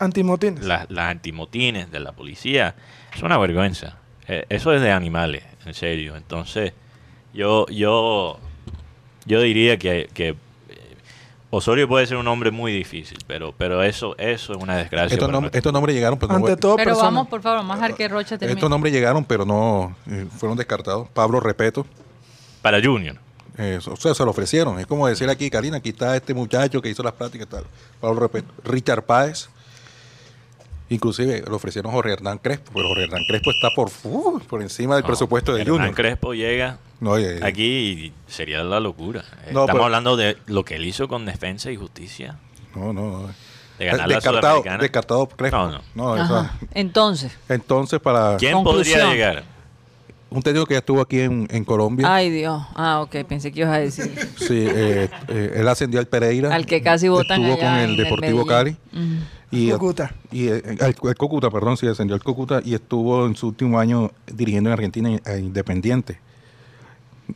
[0.00, 0.64] antimotines.
[0.64, 2.74] Las, las antimotines de la policía.
[3.14, 3.96] Es una vergüenza.
[4.28, 6.14] Eh, eso es de animales, en serio.
[6.16, 6.72] Entonces,
[7.34, 8.38] yo, yo,
[9.26, 10.36] yo diría que, que,
[11.50, 15.14] Osorio puede ser un hombre muy difícil, pero, pero eso, eso es una desgracia.
[15.14, 17.04] estos, nom- nombres llegaron, pero no Ante voy- todo, Pero persona.
[17.08, 18.52] vamos, por favor, más que Rocha termine.
[18.58, 21.08] estos nombres llegaron, pero no eh, fueron descartados.
[21.08, 21.86] Pablo Repeto,
[22.60, 23.16] para Junior.
[23.56, 24.78] eh, o sea, se lo ofrecieron.
[24.78, 27.64] Es como decir aquí, Karina, aquí está este muchacho que hizo las prácticas y tal.
[28.00, 29.48] Pablo Repeto, Richard Páez.
[30.90, 34.94] Inclusive le ofrecieron Jorge Hernán Crespo, pero Jorge Hernán Crespo está por uh, por encima
[34.94, 35.94] del No, presupuesto de Hernán Junior.
[35.94, 39.22] Crespo llega No, aquí y sería la locura.
[39.44, 42.36] No, Estamos pero- hablando de lo que él hizo con Defensa y Justicia.
[42.74, 43.28] no, no, no.
[43.78, 44.82] De ganar la descartado, Sudamericana.
[44.82, 45.70] descartado Crespo.
[45.94, 46.50] No, no.
[46.74, 49.00] Entonces, entonces, para ¿Quién Conclusión.
[49.00, 49.44] podría llegar?
[50.30, 52.62] un técnico que ya estuvo aquí en, en Colombia, ay Dios.
[52.74, 54.12] Ah, ok, pensé que ibas a decir.
[54.36, 56.54] sí, eh, eh, él ascendió al Pereira.
[56.54, 58.46] Al que casi votan Estuvo allá con el el Deportivo Medellín.
[58.48, 58.76] Cali.
[58.92, 59.22] Ujú.
[59.50, 60.14] Y, Cúcuta.
[60.30, 63.78] Y eh, el, el Cúcuta, perdón, sí, ascendió al Cúcuta y estuvo en su último
[63.78, 66.20] año dirigiendo en Argentina a Independiente.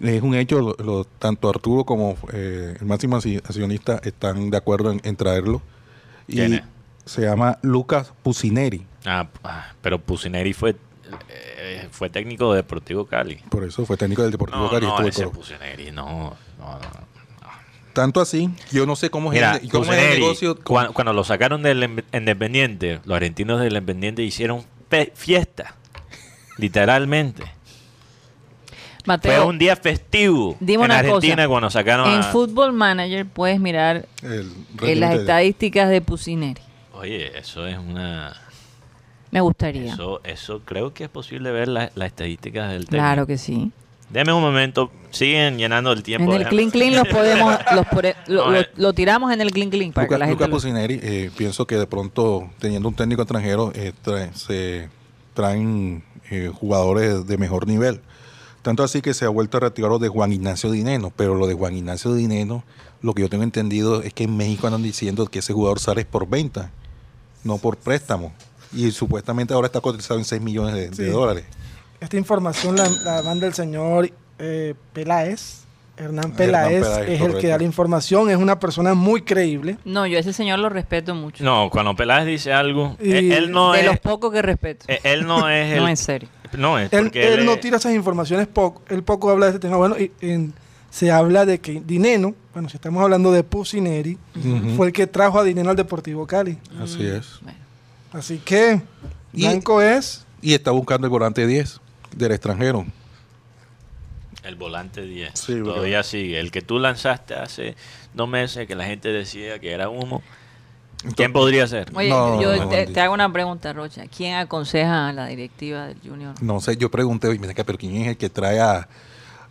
[0.01, 4.57] Es un hecho, lo- lo- tanto Arturo como eh, el máximo acci- accionista están de
[4.57, 5.61] acuerdo en, en traerlo.
[6.29, 6.63] Y ¿Quién es?
[7.05, 10.77] se llama Lucas Pusineri, Ah, ah, pero Pusineri fue,
[11.59, 13.37] eh, fue técnico de Deportivo Cali.
[13.51, 14.87] por eso fue técnico del Deportivo No, Cali.
[14.87, 15.27] no, ese.
[15.29, 17.12] Pusineri, no, no, no.
[17.93, 20.59] Tanto así, yo no sé cómo es, Mira, el, cómo es el negocio.
[20.59, 24.65] cuan- cuando, lo sacaron del Independiente, los argentinos del Independiente hicieron
[25.15, 25.75] fiesta,
[26.59, 27.45] literalmente.
[29.05, 31.49] Mateo, Fue un día festivo Dime en una Argentina cosa.
[31.49, 32.23] cuando sacaron en a...
[32.23, 36.63] Football Manager puedes mirar el eh, las estadísticas de Pusineri.
[36.93, 38.33] Oye, eso es una...
[39.33, 39.95] Me gustaría.
[39.95, 43.03] Eso, eso creo que es posible ver la- las estadísticas del técnico.
[43.03, 43.73] Claro que sí.
[44.13, 46.35] Deme un momento, siguen llenando el tiempo.
[46.35, 48.69] En el clean clean los podemos, los pore- lo, No, lo- eh.
[48.77, 51.67] lo tiramos en el clean clean para que Luca, la gente Luca Pusineri, eh, pienso
[51.67, 54.89] que de pronto, teniendo un técnico extranjero, eh, trae- se
[55.35, 58.01] traen eh, jugadores de mejor nivel.
[58.63, 61.47] Tanto así que se ha vuelto a retirar lo de Juan Ignacio Dineno, pero lo
[61.47, 62.63] de Juan Ignacio Dineno,
[63.01, 66.05] lo que yo tengo entendido es que en México andan diciendo que ese jugador sale
[66.05, 66.71] por venta,
[67.45, 68.33] no por préstamo.
[68.75, 71.45] Y supuestamente ahora está cotizado en 6 millones de, dólares.
[72.03, 75.61] Esta información la, la manda el señor eh, Peláez.
[75.95, 79.77] Hernán Hernán Peláez, es el que da la información, es una persona muy creíble.
[79.85, 81.45] No, yo a ese señor lo respeto mucho.
[81.45, 83.87] No, cuando Peláez dice algo, Y- él, él no de es.
[83.87, 84.87] los pocos que respeto.
[84.89, 85.81] eh, Él no es el.
[85.81, 86.29] no, en serio.
[86.57, 89.61] No, es Él, porque él no tira esas informaciones poco, él poco habla de este
[89.69, 89.77] tema.
[89.77, 90.55] Bueno, y, en-
[90.91, 94.77] se habla de que Dineno, bueno, si estamos hablando de Pusineri, Ujú.
[94.77, 96.59] fue el que trajo a Dineno al Deportivo Cali.
[96.83, 97.39] Así es.
[97.43, 97.59] Bueno.
[98.13, 98.81] Así que
[99.33, 101.81] Y- Blanco es Y está buscando el volante 10
[102.15, 102.87] del extranjero.
[104.45, 105.31] El volante 10.
[105.35, 106.41] Sí, porque- Todavía sigue.
[106.41, 107.77] El que tú lanzaste hace
[108.15, 110.23] dos meses que la gente decía que era humo.
[111.17, 111.91] ¿Quién podría ser?
[111.95, 112.93] Oye, No, yo no, te, no.
[112.93, 114.05] te hago una pregunta, Rocha.
[114.15, 116.35] ¿Quién aconseja a la directiva del Junior?
[116.41, 118.89] No sé, yo pregunté, oye, mira, pero ¿quién es el que trae a,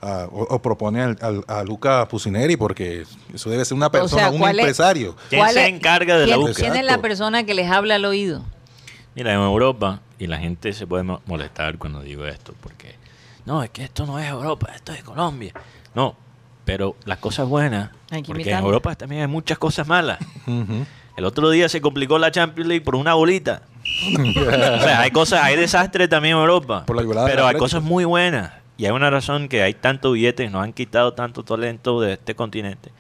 [0.02, 2.56] a- o, o propone al- al- a, Luca Pusineri?
[2.56, 5.16] Porque eso debe ser una persona, un ¿cuál es- empresario.
[5.30, 6.70] ¿Quién ¿Cuál se encarga de la quién- búsqueda?
[6.72, 8.44] ¿Quién es la persona que les habla al oído?
[9.16, 12.96] Mira, en Europa, y la gente se puede mo- molestar cuando digo esto, porque
[13.46, 15.52] no, es que esto no es Europa, esto es Colombia.
[15.94, 16.16] No,
[16.64, 18.60] pero las cosas buenas, Hay que porque en.
[18.60, 20.20] Europa también hay muchas cosas malas.
[20.48, 20.86] Ujú.
[21.18, 23.64] El otro día se complicó la Champions League por una bolita.
[24.16, 26.86] o sea, hay cosas, hay desastre también en Europa.
[26.86, 27.60] Por la igualdad de pero la hay brecha.
[27.64, 28.54] cosas muy buenas.
[28.78, 32.34] Y hay una razón que hay tanto billete, nos han quitado tanto talento de este
[32.36, 32.92] continente.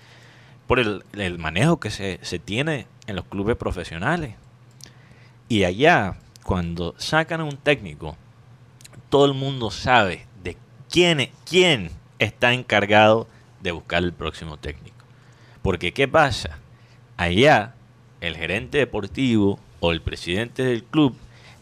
[0.67, 4.35] Por el, el manejo que se, se tiene en los clubes profesionales.
[5.51, 8.15] Y allá, cuando sacan a un técnico,
[9.09, 10.55] todo el mundo sabe de
[10.89, 13.27] quién, quién está encargado
[13.59, 15.03] de buscar el próximo técnico.
[15.61, 16.59] Porque, ¿qué pasa?
[17.17, 17.75] Allá,
[18.21, 21.17] el gerente deportivo o el presidente del club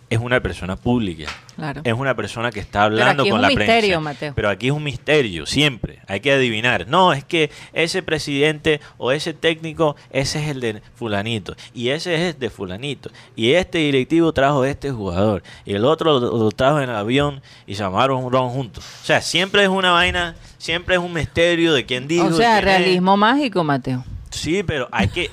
[0.09, 1.27] es una persona pública.
[1.55, 1.81] Claro.
[1.83, 3.99] Es una persona que está hablando aquí es con un la misterio, prensa.
[3.99, 4.33] Mateo.
[4.35, 5.99] Pero aquí es un misterio, siempre.
[6.07, 6.87] Hay que adivinar.
[6.87, 11.55] No, es que ese presidente o ese técnico, ese es el de fulanito.
[11.73, 13.11] Y ese es de fulanito.
[13.35, 15.43] Y este directivo trajo a este jugador.
[15.63, 18.83] Y el otro lo, lo trajo en el avión y se llamaron juntos.
[19.01, 22.25] O sea, siempre es una vaina, siempre es un misterio de quién dijo.
[22.25, 22.63] o sea, es.
[22.63, 24.03] realismo mágico, Mateo.
[24.31, 25.29] Sí, pero hay que.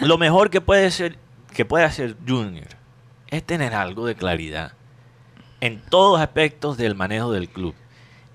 [0.00, 1.16] lo mejor que puede ser,
[1.52, 2.83] que puede hacer Junior
[3.34, 4.72] es tener algo de claridad
[5.60, 7.74] en todos aspectos del manejo del club,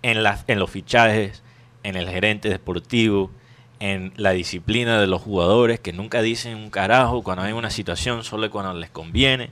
[0.01, 1.43] en las, en los fichajes,
[1.83, 3.29] en el gerente deportivo,
[3.79, 8.23] en la disciplina de los jugadores que nunca dicen un carajo cuando hay una situación,
[8.23, 9.51] solo cuando les conviene.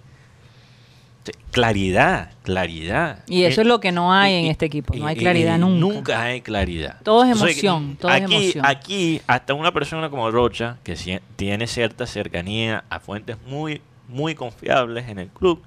[1.51, 3.23] Claridad, claridad.
[3.27, 4.93] Y eso Eh, es lo que no hay y- en este equipo.
[4.95, 5.79] No hay claridad y- nunca.
[5.95, 7.01] Nunca hay claridad.
[7.03, 8.65] Todo es emoción, todo es aquí, emoción.
[8.65, 10.95] Aquí, hasta una persona como Rocha, que
[11.35, 15.61] tiene cierta cercanía a fuentes muy, muy confiables en el club,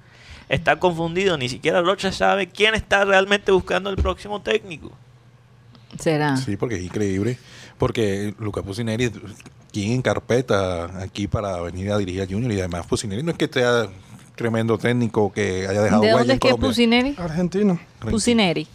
[0.49, 1.37] está confundido.
[1.37, 4.91] Ni siquiera Rocha sabe quién está realmente buscando el próximo técnico.
[5.99, 6.37] Será.
[6.37, 7.37] Sí, porque es increíble.
[7.77, 9.11] Porque Luca Pusineri,
[9.73, 13.37] quien en carpeta aquí para venir a dirigir a Junior y además Pusineri no es
[13.37, 13.87] que sea
[14.35, 16.55] tremendo técnico que haya dejado ¿De huella dónde en es que.
[16.55, 17.15] Pusineri?
[17.17, 17.79] argentino.
[17.99, 18.67] Pusineri.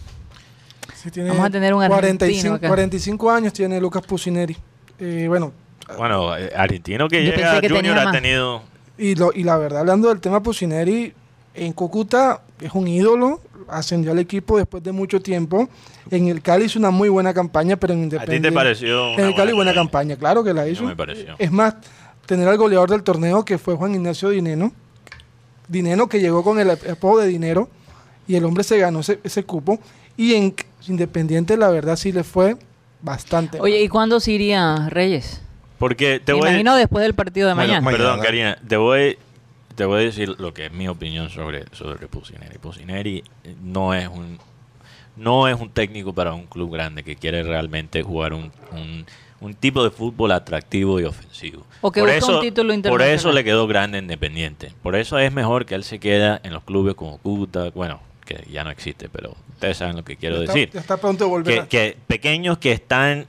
[0.94, 2.68] Sí, tiene Vamos a tener un argentino 45, acá.
[2.68, 4.56] 45 años tiene Lucas Pusineri.
[4.98, 5.52] Eh, bueno,
[5.96, 8.12] Bueno, eh, argentino que Yo llega que Junior ha más.
[8.12, 8.62] tenido...
[8.99, 11.12] y, lo, y la verdad, hablando del tema Pusineri,
[11.55, 15.68] en Cúcuta es un ídolo, ascendió al equipo después de mucho tiempo.
[16.11, 18.49] En el Cali hizo una muy buena campaña, pero en ¿A ti Independiente.
[18.49, 19.14] te pareció?
[19.14, 20.84] En el Cali buena campaña, claro que la hizo.
[20.84, 21.34] me pareció.
[21.38, 21.74] Es más,
[22.26, 24.72] tener al goleador del torneo que fue Juan Ignacio Dineno.
[25.68, 27.68] Dineno que llegó con el apodo de dinero
[28.28, 29.78] y el hombre se ganó ese, ese cupo.
[30.16, 30.55] Y en
[30.88, 32.57] Independiente, la verdad, sí le fue
[33.03, 33.61] bastante.
[33.61, 35.42] Oye, ¿y cuándo se iría Reyes?
[35.78, 36.48] Porque te Me voy...
[36.48, 37.84] imagino después del partido de Bueno, mañana.
[37.84, 38.04] mañana.
[38.04, 39.18] Perdón, Karina, te voy,
[39.74, 42.58] te voy a decir lo que es mi opinión sobre, sobre Pusineri.
[42.58, 44.38] Pusineri eh, no es un
[45.16, 49.06] no es un técnico para un club grande que quiere realmente jugar un, un,
[49.40, 51.64] un tipo de fútbol atractivo y ofensivo.
[51.80, 53.14] O que busca un título Por internacional.
[53.14, 54.72] eso le quedó grande Independiente.
[54.82, 58.44] Por eso es mejor que él se queda en los clubes como Cúcuta, bueno, que
[58.52, 61.24] ya no existe, pero ustedes saben lo que quiero ya está, decir ya está pronto
[61.24, 61.54] de volver.
[61.54, 63.24] que, a- que pequeños que están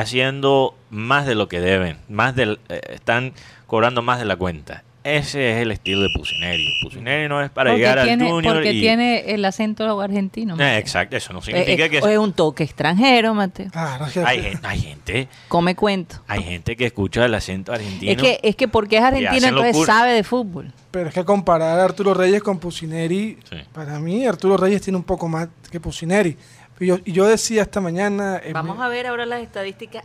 [0.00, 3.32] haciendo más de lo que deben, más del, eh, están
[3.66, 4.82] cobrando más de la cuenta.
[5.02, 6.68] Ese es el estilo de Pusineri.
[6.82, 8.80] Pusineri no es para porque llegar al tiene, Junior porque y...
[8.82, 10.60] tiene el acento argentino.
[10.60, 11.98] Eh, exacto, eso no Eh, significa eh, que...
[12.00, 13.70] es un toque extranjero, Mateo.
[13.70, 16.16] Claro, es que- hay, gen- hay gente Come cuento.
[16.28, 18.12] hay gente que escucha el acento argentino.
[18.12, 19.86] Es que, es que porque es argentino, entonces locura.
[19.94, 20.70] sabe de fútbol.
[20.90, 23.56] Pero es que comparar a Arturo Reyes con Pusineri, Sí.
[23.72, 26.36] para mí Arturo Reyes tiene un poco más que Pusineri.
[26.80, 28.40] Y yo, y yo decía esta mañana...
[28.42, 30.04] eh, Vamos a ver ahora las estadísticas,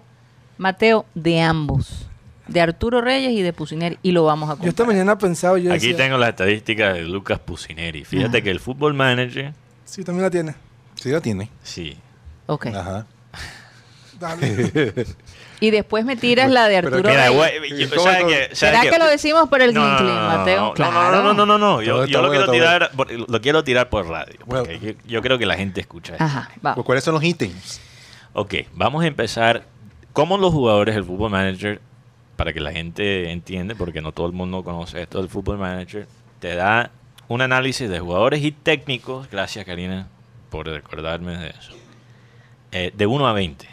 [0.58, 2.08] Mateo, de ambos.
[2.48, 3.98] De Arturo Reyes y de Pusineri.
[4.04, 4.88] Y lo vamos a Yo esta comparar.
[4.90, 8.06] mañana pensaba, yo Aquí decía, tengo las estadísticas de Lucas Pusineri.
[8.06, 8.44] Fíjate Ajá.
[8.44, 9.54] que el Football Manager,
[9.86, 10.54] sí, también la tiene.
[10.96, 11.50] Sí, la tiene.
[11.64, 11.98] sí,
[12.48, 12.68] Ok.
[12.68, 13.08] Ajá.
[14.20, 14.94] Dale.
[15.66, 17.60] Y después me tiras la de Arturo Mira, Reyes.
[17.60, 18.30] güey, yo- ¿Cómo- ¿sabe cómo?
[18.30, 18.44] qué?
[18.44, 18.90] ¿Sabe ¿Será qué?
[18.92, 20.62] que lo decimos por el No, no, no, no, Mateo?
[20.62, 20.94] no, claro.
[21.16, 21.82] No, no, no, no, no.
[21.82, 24.92] Yo, Todo yo está lo quiero tirar, por- lo quiero tirar por radio, porque yo,
[25.08, 26.24] yo creo que la gente escucha esto.
[26.24, 26.76] Ajá, va.
[26.76, 27.82] Pues, ¿Cuáles son los ítems?
[28.34, 29.64] Ok, vamos a empezar.
[30.14, 31.82] ¿Cómo los jugadores del Football Manager,
[32.36, 36.08] para que la gente entiende, porque no todo el mundo conoce esto del Football Manager,
[36.40, 36.92] te da
[37.28, 40.08] un análisis de jugadores y técnicos, gracias Karina
[40.52, 41.74] por recordarme de eso,
[42.72, 43.68] eh, de 1 a 20.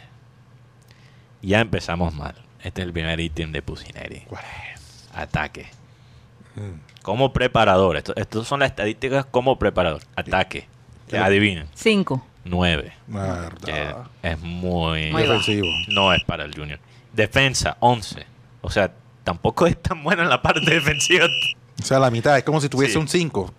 [1.43, 2.33] Ya empezamos mal.
[2.63, 4.21] Este es el primer ítem de Pusineri.
[4.27, 4.43] ¿Cuál
[5.13, 5.67] Ataque.
[7.01, 7.97] Como preparador.
[7.97, 10.01] Esto- Estas son las estadísticas como preparador.
[10.15, 10.67] Ataque.
[11.07, 11.17] ¿Qué?
[11.17, 11.67] Adivinen.
[11.75, 12.25] Cinco.
[12.45, 12.93] 9.
[13.07, 13.49] Mierda.
[13.63, 13.93] Que
[14.29, 15.11] es muy...
[15.11, 15.21] Muy.
[15.23, 15.67] Defensivo.
[15.89, 16.79] No es para el Junior.
[17.13, 18.25] Defensa, 11.
[18.61, 18.91] O sea,
[19.23, 21.25] tampoco es tan bueno en la parte defensiva.
[21.79, 22.37] O sea, la mitad.
[22.37, 22.99] Es como si tuviese Sí.
[22.99, 23.53] un 5.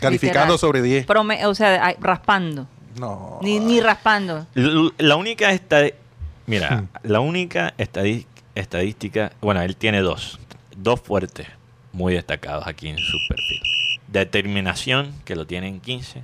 [0.00, 0.58] Calificando Literal.
[0.58, 1.06] sobre 10.
[1.06, 2.66] Prome- o sea, raspando.
[2.98, 3.38] No.
[3.42, 4.46] Ni, ni raspando.
[4.54, 5.80] L- La única esta
[6.46, 6.88] Mira, Hmm.
[7.04, 7.74] la única
[8.54, 9.32] estadística...
[9.40, 10.38] Bueno, él tiene dos.
[10.76, 11.46] Dos fuertes
[11.92, 13.60] muy destacados aquí en su perfil.
[14.08, 16.22] Determinación, que lo tiene en 15.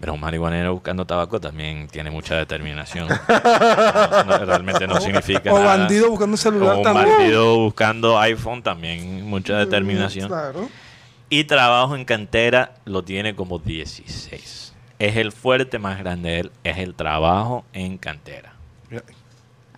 [0.00, 3.08] Pero un marihuanero buscando tabaco también tiene mucha determinación.
[3.08, 3.14] No,
[4.24, 5.76] no, realmente no significa O nada.
[5.76, 7.08] bandido buscando celular O un también.
[7.08, 10.26] bandido buscando iPhone también mucha determinación.
[10.28, 10.68] Claro.
[11.30, 14.71] Y trabajo en cantera lo tiene como 16.
[15.04, 18.52] Es el fuerte más grande de él, es el trabajo en cantera.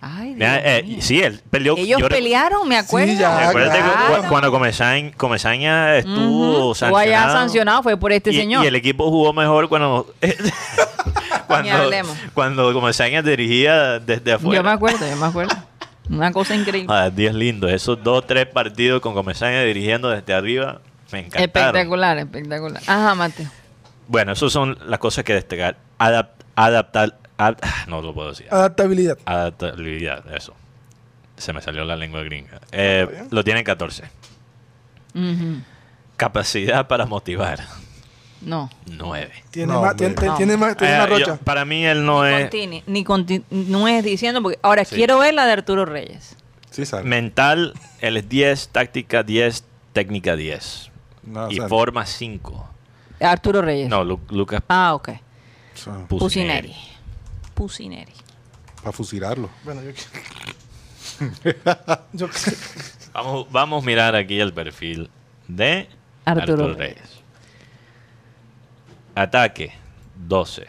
[0.01, 0.97] Ay, Dios Mira, eh, mío.
[1.01, 1.75] sí, él peleó.
[1.77, 3.11] Ellos yo pelearon, me acuerdo.
[3.11, 4.23] Sí, ya, Acuérdate que claro.
[4.29, 6.69] cuando Comesaña, Comesaña estuvo Ujú.
[6.69, 6.97] O sancionado.
[6.97, 8.63] allá sancionado fue por este y, señor.
[8.63, 10.13] y el equipo jugó mejor cuando
[11.47, 11.91] cuando,
[12.33, 14.57] cuando Comesaña dirigía desde afuera.
[14.57, 15.55] Yo me acuerdo, yo me acuerdo.
[16.09, 16.93] Una cosa increíble.
[16.95, 17.71] Ah, días lindos.
[17.71, 21.45] Esos dos, tres partidos con Comesaña dirigiendo desde arriba me encantaron.
[21.45, 22.81] espectacular, espectacular.
[22.85, 23.47] Ajá, Mateo.
[24.07, 25.77] Bueno, esas son las cosas que destacar.
[25.99, 27.17] Adap- adaptar.
[27.37, 28.47] ad- ah, no lo puedo decir.
[28.51, 29.17] Adaptabilidad.
[29.25, 30.53] Adaptabilidad, eso.
[31.37, 32.61] Se me salió la lengua gringa.
[32.71, 34.03] Eh, lo tienen 14.
[35.13, 35.61] Ujú.
[36.17, 37.59] Capacidad para motivar,
[38.41, 38.69] No.
[38.85, 39.31] 9.
[39.51, 40.15] Tiene No, más, tiene.
[40.15, 40.35] No.
[40.37, 41.37] tiene más, tiene Eh, más yo- rocha.
[41.43, 44.95] para mí él no es Contini- ni conti- no es diciendo porque ahora Sí.
[44.95, 46.37] quiero ver la de Arturo Reyes.
[46.69, 47.03] Sí, sale.
[47.07, 50.91] mental, él es 10, táctica 10, técnica 10.
[51.23, 52.69] No, y sea, forma 5.
[53.19, 53.89] Arturo Reyes.
[53.89, 55.09] No, Lu- Lucas Ah, ok.
[55.09, 56.75] o sea, Pusineri.
[57.53, 58.13] Pusineri.
[58.81, 59.49] para fusilarlo.
[59.63, 59.91] Bueno, yo,
[62.13, 62.27] yo
[63.13, 65.09] Vamos, vamos a mirar aquí el perfil
[65.47, 65.87] de
[66.25, 67.21] Arturo Arturo, Reyes.
[69.15, 69.71] Ataque,
[70.27, 70.65] 12.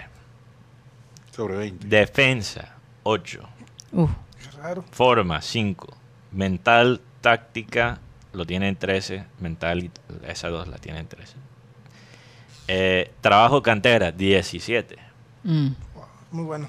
[1.34, 1.86] Sobre 20.
[1.88, 3.40] Defensa, 8.
[3.92, 4.10] Uf.
[4.58, 4.84] raro.
[4.92, 5.88] Forma, 5.
[6.32, 7.98] Mental, táctica,
[8.32, 9.24] lo tiene en 13.
[9.40, 9.90] Mental, y-
[10.28, 11.34] esas dos la tienen en 13.
[12.68, 14.96] Eh, trabajo cantera, 17.
[15.44, 15.68] Mm.
[16.32, 16.68] Muy bueno.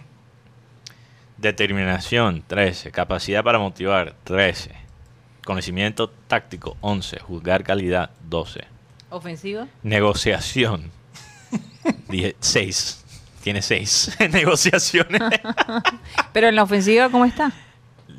[1.38, 2.92] Determinación, 13.
[2.92, 4.72] Capacidad para motivar, 13.
[5.46, 7.20] Conocimiento táctico, 11.
[7.20, 8.66] Juzgar calidad, 12.
[9.10, 9.68] ¿Ofensiva?
[9.84, 10.92] Negociación,
[12.40, 13.04] 6.
[13.44, 15.22] Tiene 6 negociaciones.
[16.34, 17.52] Pero en la ofensiva, ¿cómo está?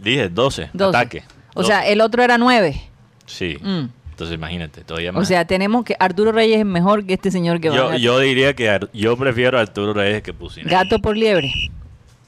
[0.01, 0.71] Dije 12.
[0.73, 0.97] 12.
[0.97, 1.25] Ataque.
[1.55, 2.81] O sea, el otro era 9.
[3.27, 3.59] Sí.
[3.61, 3.85] Mm.
[4.19, 5.23] Entonces imagínate, todavía más.
[5.23, 7.85] O sea, tenemos que Arturo Reyes es mejor que este señor que va a yo,
[7.85, 8.01] ganar.
[8.01, 10.69] yo diría que Ar- yo prefiero a Arturo Reyes que Pusineri.
[10.75, 11.53] Gato por liebre.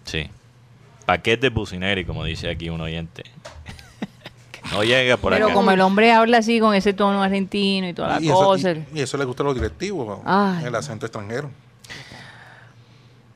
[0.05, 0.30] Sí.
[1.05, 3.24] Paquete Pusineri, como dice aquí un oyente.
[4.53, 5.55] que no llega por Pero acá.
[5.55, 8.70] como el hombre habla así con ese tono argentino y toda la y, eso, cosa.
[8.70, 10.66] y- y eso le gusta a los directivos, Ay.
[10.66, 11.51] el acento extranjero.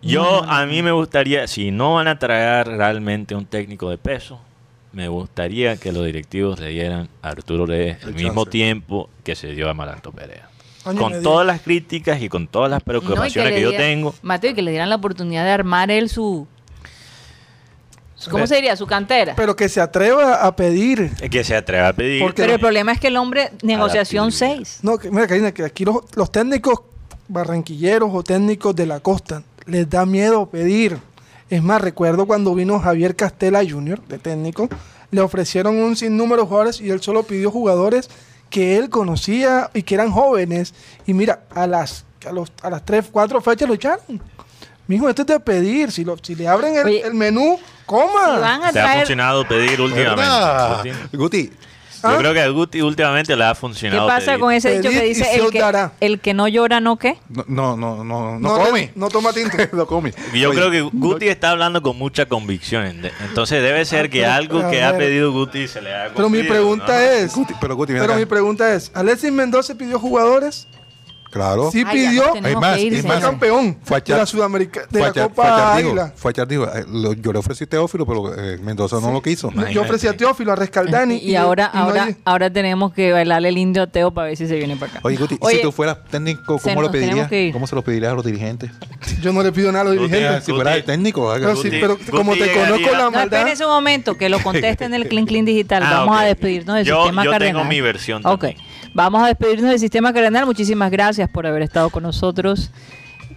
[0.01, 4.39] Yo, a mí me gustaría, si no van a traer realmente un técnico de peso,
[4.95, 9.35] me gustaría que los directivos le dieran a Arturo Reyes el El mismo tiempo que
[9.35, 10.49] se dio a Maranto Perea.
[10.85, 14.55] Con todas las críticas y con todas las preocupaciones que, yo diera- tengo, Mateo, y
[14.55, 16.47] que le dieran la oportunidad de armar él su...
[18.31, 18.75] ¿Cómo se diría?
[18.77, 19.35] Su cantera.
[19.37, 21.11] Pero que se atreva a pedir.
[21.21, 22.23] es que se atreva a pedir.
[22.23, 24.65] Porque- Pero el problema es que el hombre, negociación Adaptabilidad.
[24.65, 24.79] 6.
[24.83, 26.81] No, que, mira, Karina, que aquí los, los técnicos
[27.29, 30.97] barranquilleros o técnicos de la costa les da miedo pedir.
[31.55, 34.69] Es más, recuerdo cuando vino Javier Castela Jr., de técnico,
[35.13, 38.11] le ofrecieron un sinnúmero de jugadores y él solo pidió jugadores
[38.51, 40.75] que él conocía y que eran jóvenes.
[41.07, 44.21] Y mira, a las, a los, a las tres, cuatro fechas lo echaron.
[44.89, 45.93] Mijo, esto es de pedir.
[45.93, 48.35] Si, lo, si le abren el, Oye, el menú, coma.
[48.35, 50.93] Si van a Te ha funcionado pedir últimamente.
[51.13, 51.53] Guti.
[52.05, 52.19] Yo ¿Ah?
[52.19, 54.07] creo que a Guti últimamente le ha ¿Qué funcionado.
[54.07, 54.41] pasa pedir.
[54.41, 57.17] con ese dicho que dice el que, el que no llora no qué?
[57.29, 58.93] no, no, no, no, no come.
[58.95, 59.57] no toma tinto.
[59.73, 60.13] no come.
[60.35, 63.03] Yo Oye, creo que Guti está hablando con mucha convicción.
[63.27, 66.89] Entonces debe ser que algo que ha pedido Guti se le ha Pero mi pregunta
[66.93, 66.99] ¿no?
[66.99, 68.17] es, Guti, pero Guti, pero acá.
[68.17, 70.67] mi pregunta es, ¿Alexis Mendoza pidió jugadores?
[71.35, 71.69] Claro.
[71.73, 74.87] Sí Ay, pidió, Es más, ir, es más, campeón Fue a de la Char- Sudamericana,
[74.89, 76.13] de Fue a Char- Copa fue a Char dijo, Águila.
[76.15, 79.11] fue a Char dijo, eh, lo- yo le ofrecí a Teófilo, pero eh, Mendoza no
[79.11, 79.51] lo quiso.
[79.51, 81.17] Yo- Yo ofrecí a Teófilo, a Rescaldani.
[81.17, 84.47] y, ahora, y ahora, ahora tenemos que bailarle el indio a Teo para ver si
[84.47, 85.01] se viene para acá.
[85.03, 87.29] Oye, Guti, Oye, si tú fueras técnico, ¿cómo lo pedirías?
[87.53, 88.71] ¿Cómo se lo pedirías a los dirigentes?
[89.21, 90.45] Yo no le pido nada a los dirigentes.
[90.45, 91.69] Si fueras el técnico, Pero, sí,
[92.13, 93.39] como te conozco la No, maldad.
[93.41, 95.83] espérense un momento, que lo conteste en el Clean Clean Digital.
[95.85, 97.67] Ah, Vamos a despedirnos del Sistema yo tengo Cardenal.
[97.69, 98.45] mi versión Ok.
[98.95, 100.47] Vamos a despedirnos del Sistema Cardenal.
[100.47, 102.71] Muchísimas gracias por haber estado con nosotros.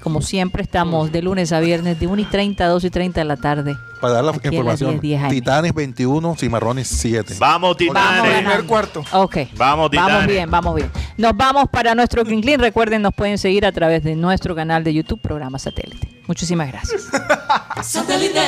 [0.01, 3.19] Como siempre, estamos de lunes a viernes de 1 y 30 a 2 y 30
[3.19, 3.75] de la tarde.
[3.99, 4.91] Para dar la Aquí información.
[4.91, 5.29] 10, 10 AM.
[5.31, 7.33] Titanes 21, Cimarrones 7.
[7.39, 8.21] Vamos, Vamos Titanes.
[8.21, 8.67] primer ganando.
[8.67, 8.99] cuarto.
[9.13, 9.37] Ok.
[9.55, 10.27] Vamos, Vamos Titanes.
[10.27, 10.91] bien, vamos bien.
[11.17, 12.59] Nos vamos para nuestro Clean Clean.
[12.59, 16.07] Recuerden, nos pueden seguir a través de nuestro canal de YouTube, programa satélite.
[16.27, 17.07] Muchísimas gracias.
[17.81, 18.39] Satélite.